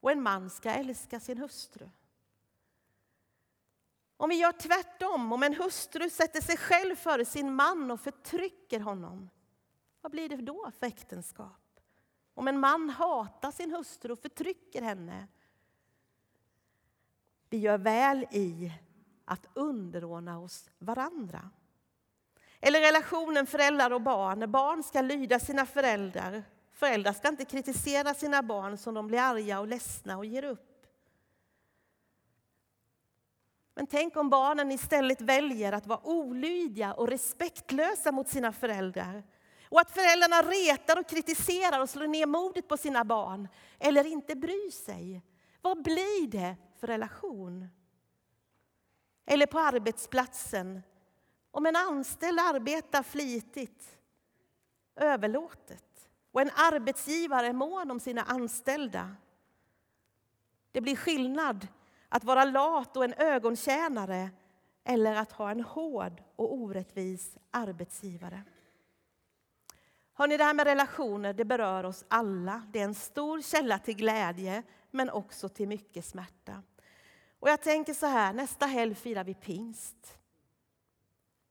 och 0.00 0.12
en 0.12 0.22
man 0.22 0.50
ska 0.50 0.70
älska 0.70 1.20
sin 1.20 1.38
hustru. 1.38 1.90
Om 4.16 4.28
vi 4.28 4.36
gör 4.36 4.52
tvärtom, 4.52 5.32
om 5.32 5.42
en 5.42 5.54
hustru 5.54 6.10
sätter 6.10 6.40
sig 6.40 6.56
själv 6.56 6.96
före 6.96 7.24
sin 7.24 7.54
man 7.54 7.90
och 7.90 8.00
förtrycker 8.00 8.80
honom, 8.80 9.30
vad 10.00 10.12
blir 10.12 10.28
det 10.28 10.36
då 10.36 10.70
för 10.78 10.86
äktenskap? 10.86 11.80
Om 12.34 12.48
en 12.48 12.60
man 12.60 12.90
hatar 12.90 13.50
sin 13.50 13.74
hustru 13.74 14.12
och 14.12 14.18
förtrycker 14.18 14.82
henne. 14.82 15.28
vi 17.48 17.58
gör 17.58 17.78
väl 17.78 18.26
i 18.30 18.72
att 19.24 19.46
underordna 19.54 20.38
oss 20.38 20.70
varandra. 20.78 21.50
Eller 22.60 22.80
relationen 22.80 23.46
föräldrar 23.46 23.90
och 23.90 24.00
barn. 24.00 24.50
Barn 24.50 24.82
ska 24.82 25.00
lyda 25.00 25.40
sina 25.40 25.66
föräldrar. 25.66 26.42
Föräldrar 26.72 27.12
ska 27.12 27.28
inte 27.28 27.44
kritisera 27.44 28.14
sina 28.14 28.42
barn 28.42 28.78
som 28.78 28.94
de 28.94 29.06
blir 29.06 29.18
arga 29.18 29.60
och 29.60 29.66
ledsna 29.66 30.18
och 30.18 30.26
ger 30.26 30.44
upp. 30.44 30.73
Men 33.74 33.86
tänk 33.86 34.16
om 34.16 34.30
barnen 34.30 34.72
istället 34.72 35.20
väljer 35.20 35.72
att 35.72 35.86
vara 35.86 36.06
olydiga 36.06 36.94
och 36.94 37.08
respektlösa 37.08 38.12
mot 38.12 38.28
sina 38.28 38.52
föräldrar. 38.52 39.22
Och 39.68 39.80
att 39.80 39.90
föräldrarna 39.90 40.42
retar 40.42 40.98
och 40.98 41.08
kritiserar 41.08 41.80
och 41.80 41.90
slår 41.90 42.06
ner 42.06 42.26
modet 42.26 42.68
på 42.68 42.76
sina 42.76 43.04
barn 43.04 43.48
eller 43.78 44.06
inte 44.06 44.36
bryr 44.36 44.70
sig. 44.70 45.22
Vad 45.62 45.82
blir 45.82 46.28
det 46.28 46.56
för 46.80 46.86
relation? 46.86 47.68
Eller 49.26 49.46
på 49.46 49.58
arbetsplatsen, 49.58 50.82
om 51.50 51.66
en 51.66 51.76
anställd 51.76 52.38
arbetar 52.40 53.02
flitigt, 53.02 53.98
överlåtet 54.96 56.08
och 56.32 56.40
en 56.40 56.50
arbetsgivare 56.54 57.46
är 57.46 57.52
mån 57.52 57.90
om 57.90 58.00
sina 58.00 58.22
anställda. 58.22 59.16
Det 60.72 60.80
blir 60.80 60.96
skillnad 60.96 61.66
att 62.14 62.24
vara 62.24 62.44
lat 62.44 62.96
och 62.96 63.04
en 63.04 63.14
ögontjänare 63.14 64.30
eller 64.84 65.14
att 65.14 65.32
ha 65.32 65.50
en 65.50 65.60
hård 65.60 66.22
och 66.36 66.54
orättvis 66.54 67.36
arbetsgivare. 67.50 68.42
Hörrni, 70.12 70.36
det 70.36 70.44
här 70.44 70.54
med 70.54 70.66
relationer 70.66 71.32
det 71.32 71.44
berör 71.44 71.84
oss 71.84 72.04
alla. 72.08 72.62
Det 72.72 72.80
är 72.80 72.84
en 72.84 72.94
stor 72.94 73.42
källa 73.42 73.78
till 73.78 73.96
glädje, 73.96 74.62
men 74.90 75.10
också 75.10 75.48
till 75.48 75.68
mycket 75.68 76.04
smärta. 76.04 76.62
Och 77.38 77.48
jag 77.48 77.62
tänker 77.62 77.94
så 77.94 78.06
här, 78.06 78.32
nästa 78.32 78.66
helg 78.66 78.94
firar 78.94 79.24
vi 79.24 79.34
pingst. 79.34 80.18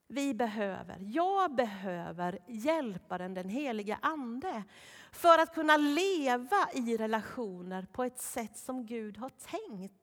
Vi 0.08 0.34
behöver, 0.34 0.98
jag 1.00 1.56
behöver 1.56 2.40
hjälparen 2.48 3.34
den 3.34 3.50
helige 3.50 3.98
Ande 4.02 4.64
för 5.12 5.40
att 5.40 5.54
kunna 5.54 5.78
leva 5.78 6.70
i 6.74 6.98
relationer 6.98 7.88
på 7.92 8.04
ett 8.04 8.22
sätt 8.22 8.58
som 8.58 8.86
Gud 8.86 9.18
har 9.18 9.30
tänkt. 9.30 10.03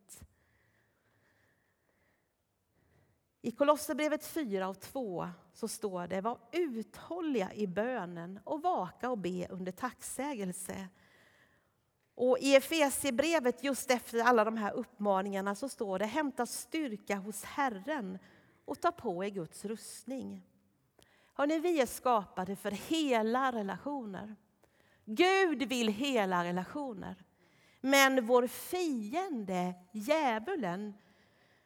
I 3.42 3.50
Kolosserbrevet 3.50 4.26
4 4.26 4.68
och 4.68 4.80
2 4.80 5.28
så 5.52 5.68
står 5.68 6.06
det 6.06 6.20
var 6.20 6.38
uthålliga 6.52 7.52
i 7.52 7.66
bönen 7.66 8.40
och 8.44 8.62
vaka 8.62 9.10
och 9.10 9.18
be 9.18 9.46
under 9.50 9.72
tacksägelse. 9.72 10.88
Och 12.14 12.38
I 12.38 12.56
Efesierbrevet, 12.56 13.64
just 13.64 13.90
efter 13.90 14.22
alla 14.22 14.44
de 14.44 14.56
här 14.56 14.72
uppmaningarna, 14.72 15.54
så 15.54 15.68
står 15.68 15.98
det 15.98 16.06
hämta 16.06 16.46
styrka 16.46 17.16
hos 17.16 17.44
Herren 17.44 18.18
och 18.64 18.80
ta 18.80 18.92
på 18.92 19.24
er 19.24 19.28
Guds 19.28 19.64
rustning. 19.64 20.42
Hörrni, 21.34 21.58
vi 21.58 21.80
är 21.80 21.86
skapade 21.86 22.56
för 22.56 22.70
hela 22.70 23.52
relationer. 23.52 24.36
Gud 25.04 25.62
vill 25.62 25.88
hela 25.88 26.44
relationer. 26.44 27.24
Men 27.80 28.26
vår 28.26 28.46
fiende, 28.46 29.74
djävulen, 29.92 30.94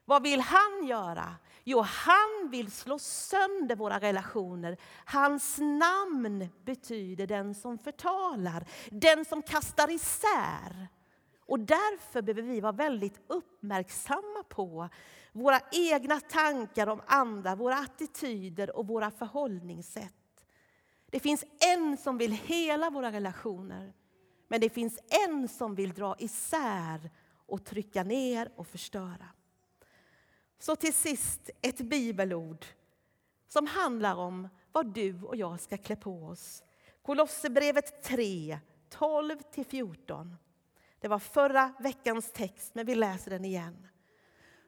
vad 0.05 0.23
vill 0.23 0.41
han 0.41 0.87
göra? 0.87 1.37
Jo, 1.65 1.81
han 1.81 2.51
vill 2.51 2.73
slå 2.73 2.99
sönder 2.99 3.77
våra 3.77 3.99
relationer. 3.99 4.77
Hans 5.05 5.59
namn 5.59 6.49
betyder 6.65 7.27
den 7.27 7.55
som 7.55 7.79
förtalar, 7.79 8.69
den 8.91 9.25
som 9.25 9.43
kastar 9.43 9.91
isär. 9.91 10.89
Och 11.47 11.61
därför 11.61 12.23
behöver 12.23 12.49
vi 12.49 12.61
vara 12.61 12.73
väldigt 12.73 13.21
uppmärksamma 13.27 14.43
på 14.49 14.89
våra 15.33 15.61
egna 15.73 16.21
tankar 16.21 16.87
om 16.87 17.03
andra, 17.07 17.55
våra 17.55 17.75
attityder 17.75 18.77
och 18.77 18.87
våra 18.87 19.11
förhållningssätt. 19.11 20.47
Det 21.11 21.21
finns 21.21 21.45
en 21.75 21.97
som 21.97 22.19
vill 22.19 22.33
hela 22.33 22.91
våra 22.91 23.13
relationer, 23.13 23.93
men 24.49 24.61
det 24.61 24.71
finns 24.71 24.99
en 25.27 25.49
som 25.49 25.75
vill 25.75 25.93
dra 25.93 26.17
isär 26.19 27.11
och 27.47 27.65
trycka 27.65 28.03
ner 28.03 28.53
och 28.57 28.67
förstöra. 28.67 29.34
Så 30.65 30.77
till 30.77 30.95
sist 30.95 31.51
ett 31.63 31.81
bibelord 31.81 32.67
som 33.49 33.67
handlar 33.67 34.17
om 34.17 34.49
vad 34.73 34.95
du 34.95 35.23
och 35.23 35.37
jag 35.37 35.61
ska 35.61 35.77
klä 35.77 35.97
på 35.97 36.25
oss. 36.25 36.63
Kolosserbrevet 37.03 38.03
3, 38.03 38.59
12-14. 38.91 40.35
Det 41.01 41.09
var 41.09 41.19
förra 41.19 41.73
veckans 41.79 42.33
text, 42.33 42.75
men 42.75 42.87
vi 42.87 42.95
läser 42.95 43.31
den 43.31 43.45
igen. 43.45 43.89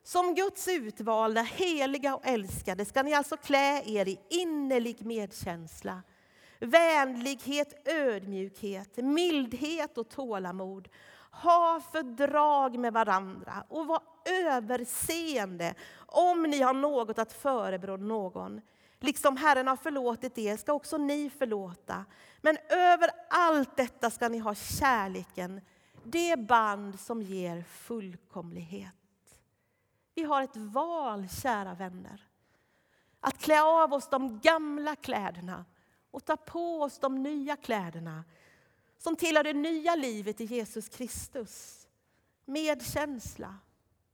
Som 0.02 0.34
Guds 0.34 0.68
utvalda, 0.68 1.42
heliga 1.42 2.16
och 2.16 2.26
älskade 2.26 2.84
ska 2.84 3.02
ni 3.02 3.14
alltså 3.14 3.36
klä 3.36 3.82
er 3.86 4.08
i 4.08 4.20
innerlig 4.28 5.06
medkänsla, 5.06 6.02
vänlighet, 6.58 7.88
ödmjukhet, 7.88 8.96
mildhet 8.96 9.98
och 9.98 10.08
tålamod. 10.08 10.88
Ha 11.42 11.80
fördrag 11.92 12.78
med 12.78 12.92
varandra 12.92 13.64
och 13.68 13.86
var 13.86 14.00
överseende 14.24 15.74
om 16.06 16.42
ni 16.42 16.62
har 16.62 16.74
något 16.74 17.18
att 17.18 17.32
förebrå 17.32 17.96
någon. 17.96 18.60
Liksom 19.00 19.36
Herren 19.36 19.66
har 19.66 19.76
förlåtit 19.76 20.38
er 20.38 20.56
ska 20.56 20.72
också 20.72 20.98
ni 20.98 21.30
förlåta. 21.30 22.04
Men 22.40 22.56
över 22.68 23.10
allt 23.30 23.76
detta 23.76 24.10
ska 24.10 24.28
ni 24.28 24.38
ha 24.38 24.54
kärleken, 24.54 25.60
det 26.04 26.38
band 26.38 27.00
som 27.00 27.22
ger 27.22 27.62
fullkomlighet. 27.62 28.92
Vi 30.14 30.22
har 30.22 30.42
ett 30.42 30.56
val, 30.56 31.28
kära 31.28 31.74
vänner. 31.74 32.26
Att 33.20 33.38
klä 33.38 33.62
av 33.62 33.92
oss 33.92 34.08
de 34.08 34.40
gamla 34.40 34.96
kläderna 34.96 35.64
och 36.10 36.24
ta 36.24 36.36
på 36.36 36.82
oss 36.82 36.98
de 36.98 37.22
nya 37.22 37.56
kläderna 37.56 38.24
som 39.06 39.16
tillhör 39.16 39.44
det 39.44 39.52
nya 39.52 39.94
livet 39.94 40.40
i 40.40 40.44
Jesus 40.44 40.88
Kristus. 40.88 41.86
Medkänsla, 42.44 43.58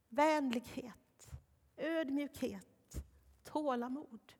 vänlighet, 0.09 1.29
ödmjukhet, 1.77 2.97
tålamod. 3.43 4.33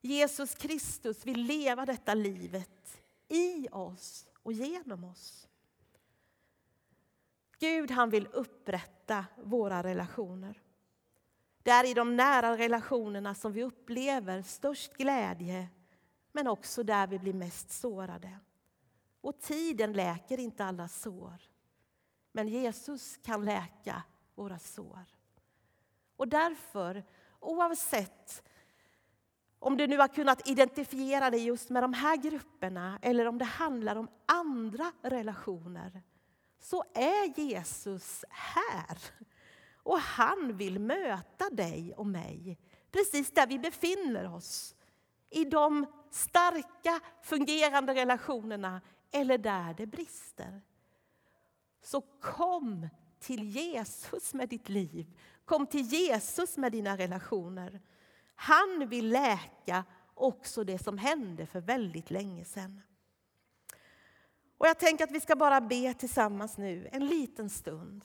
Jesus 0.00 0.54
Kristus 0.54 1.26
vill 1.26 1.42
leva 1.42 1.86
detta 1.86 2.14
livet 2.14 3.02
i 3.28 3.68
oss 3.68 4.26
och 4.42 4.52
genom 4.52 5.04
oss. 5.04 5.48
Gud 7.58 7.90
han 7.90 8.10
vill 8.10 8.26
upprätta 8.26 9.26
våra 9.42 9.82
relationer. 9.82 10.62
Det 11.62 11.70
är 11.70 11.90
i 11.90 11.94
de 11.94 12.16
nära 12.16 12.56
relationerna 12.56 13.34
som 13.34 13.52
vi 13.52 13.62
upplever 13.62 14.42
störst 14.42 14.92
glädje 14.92 15.68
men 16.32 16.46
också 16.46 16.82
där 16.82 17.06
vi 17.06 17.18
blir 17.18 17.34
mest 17.34 17.70
sårade. 17.70 18.38
Och 19.20 19.40
tiden 19.40 19.92
läker 19.92 20.40
inte 20.40 20.64
alla 20.64 20.88
sår. 20.88 21.42
Men 22.32 22.48
Jesus 22.48 23.16
kan 23.16 23.44
läka 23.44 24.02
våra 24.34 24.58
sår. 24.58 25.04
Och 26.16 26.28
därför, 26.28 27.04
oavsett 27.40 28.42
om 29.58 29.76
du 29.76 29.86
nu 29.86 29.98
har 29.98 30.08
kunnat 30.08 30.48
identifiera 30.48 31.30
dig 31.30 31.44
just 31.44 31.70
med 31.70 31.82
de 31.82 31.92
här 31.92 32.16
grupperna 32.16 32.98
eller 33.02 33.26
om 33.26 33.38
det 33.38 33.44
handlar 33.44 33.96
om 33.96 34.08
andra 34.26 34.92
relationer 35.02 36.02
så 36.58 36.84
är 36.94 37.40
Jesus 37.40 38.24
här. 38.30 38.98
Och 39.82 39.98
han 39.98 40.56
vill 40.56 40.78
möta 40.78 41.50
dig 41.50 41.94
och 41.96 42.06
mig 42.06 42.58
precis 42.90 43.30
där 43.30 43.46
vi 43.46 43.58
befinner 43.58 44.34
oss. 44.34 44.74
I 45.30 45.44
de 45.44 45.86
starka, 46.10 47.00
fungerande 47.22 47.94
relationerna 47.94 48.80
eller 49.10 49.38
där 49.38 49.74
det 49.74 49.86
brister. 49.86 50.62
Så 51.82 52.00
kom 52.20 52.88
till 53.18 53.44
Jesus 53.44 54.34
med 54.34 54.48
ditt 54.48 54.68
liv. 54.68 55.18
Kom 55.44 55.66
till 55.66 55.86
Jesus 55.86 56.56
med 56.56 56.72
dina 56.72 56.96
relationer. 56.96 57.80
Han 58.34 58.88
vill 58.88 59.08
läka 59.08 59.84
också 60.14 60.64
det 60.64 60.78
som 60.78 60.98
hände 60.98 61.46
för 61.46 61.60
väldigt 61.60 62.10
länge 62.10 62.44
sedan. 62.44 62.82
Och 64.58 64.66
jag 64.66 64.78
tänker 64.78 65.04
att 65.04 65.10
vi 65.10 65.20
ska 65.20 65.36
bara 65.36 65.60
be 65.60 65.94
tillsammans 65.94 66.58
nu 66.58 66.88
en 66.92 67.06
liten 67.06 67.50
stund. 67.50 68.04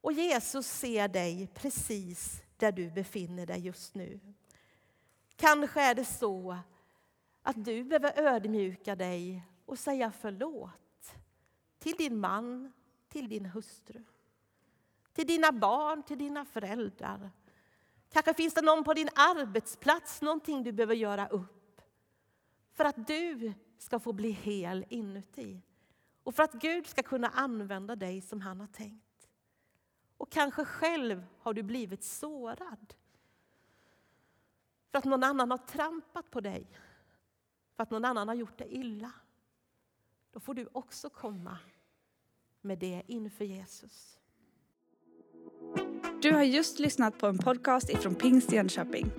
Och 0.00 0.12
Jesus 0.12 0.66
ser 0.66 1.08
dig 1.08 1.48
precis 1.54 2.42
där 2.56 2.72
du 2.72 2.90
befinner 2.90 3.46
dig 3.46 3.60
just 3.60 3.94
nu. 3.94 4.20
Kanske 5.36 5.80
är 5.82 5.94
det 5.94 6.04
så 6.04 6.58
att 7.42 7.64
du 7.64 7.84
behöver 7.84 8.20
ödmjuka 8.20 8.96
dig 8.96 9.46
och 9.66 9.78
säga 9.78 10.12
förlåt 10.20 11.14
till 11.78 11.96
din 11.96 12.18
man, 12.20 12.72
till 13.08 13.28
din 13.28 13.46
hustru, 13.46 14.04
till 15.12 15.26
dina 15.26 15.52
barn, 15.52 16.02
till 16.02 16.18
dina 16.18 16.44
föräldrar. 16.44 17.30
Kanske 18.12 18.34
finns 18.34 18.54
det 18.54 18.62
någon 18.62 18.84
på 18.84 18.94
din 18.94 19.08
arbetsplats, 19.14 20.22
någonting 20.22 20.62
du 20.62 20.72
behöver 20.72 20.94
göra 20.94 21.28
upp 21.28 21.80
för 22.72 22.84
att 22.84 23.06
du 23.06 23.52
ska 23.78 23.98
få 23.98 24.12
bli 24.12 24.30
hel 24.30 24.84
inuti 24.88 25.60
och 26.22 26.34
för 26.34 26.42
att 26.42 26.52
Gud 26.52 26.86
ska 26.86 27.02
kunna 27.02 27.28
använda 27.28 27.96
dig 27.96 28.20
som 28.20 28.40
han 28.40 28.60
har 28.60 28.66
tänkt. 28.66 29.28
Och 30.16 30.30
kanske 30.30 30.64
själv 30.64 31.24
har 31.38 31.54
du 31.54 31.62
blivit 31.62 32.04
sårad. 32.04 32.94
För 34.90 34.98
att 34.98 35.04
någon 35.04 35.24
annan 35.24 35.50
har 35.50 35.58
trampat 35.58 36.30
på 36.30 36.40
dig. 36.40 36.70
För 37.82 37.84
att 37.84 37.90
någon 37.90 38.04
annan 38.04 38.28
har 38.28 38.34
gjort 38.34 38.58
dig 38.58 38.68
illa. 38.70 39.10
Då 40.32 40.40
får 40.40 40.54
du 40.54 40.68
också 40.72 41.10
komma 41.10 41.58
med 42.60 42.78
det 42.78 43.02
inför 43.06 43.44
Jesus. 43.44 44.18
Du 46.22 46.32
har 46.32 46.42
just 46.42 46.78
lyssnat 46.78 47.18
på 47.18 47.26
en 47.26 47.38
podcast 47.38 47.90
ifrån 47.90 48.14
Pingst 48.14 48.52
Jönköping. 48.52 49.10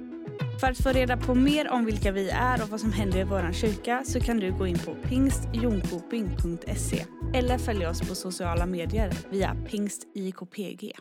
För 0.59 0.67
att 0.67 0.83
få 0.83 0.89
reda 0.89 1.17
på 1.17 1.35
mer 1.35 1.71
om 1.71 1.85
vilka 1.85 2.11
vi 2.11 2.29
är 2.29 2.63
och 2.63 2.69
vad 2.69 2.79
som 2.79 2.91
händer 2.91 3.19
i 3.19 3.23
vår 3.23 3.53
kyrka 3.53 4.03
så 4.05 4.19
kan 4.19 4.37
du 4.37 4.57
gå 4.57 4.67
in 4.67 4.79
på 4.79 4.95
pingstjonkoping.se 4.95 7.05
eller 7.33 7.57
följa 7.57 7.89
oss 7.89 8.09
på 8.09 8.15
sociala 8.15 8.65
medier 8.65 9.13
via 9.29 9.55
pingstjkpg. 9.67 10.93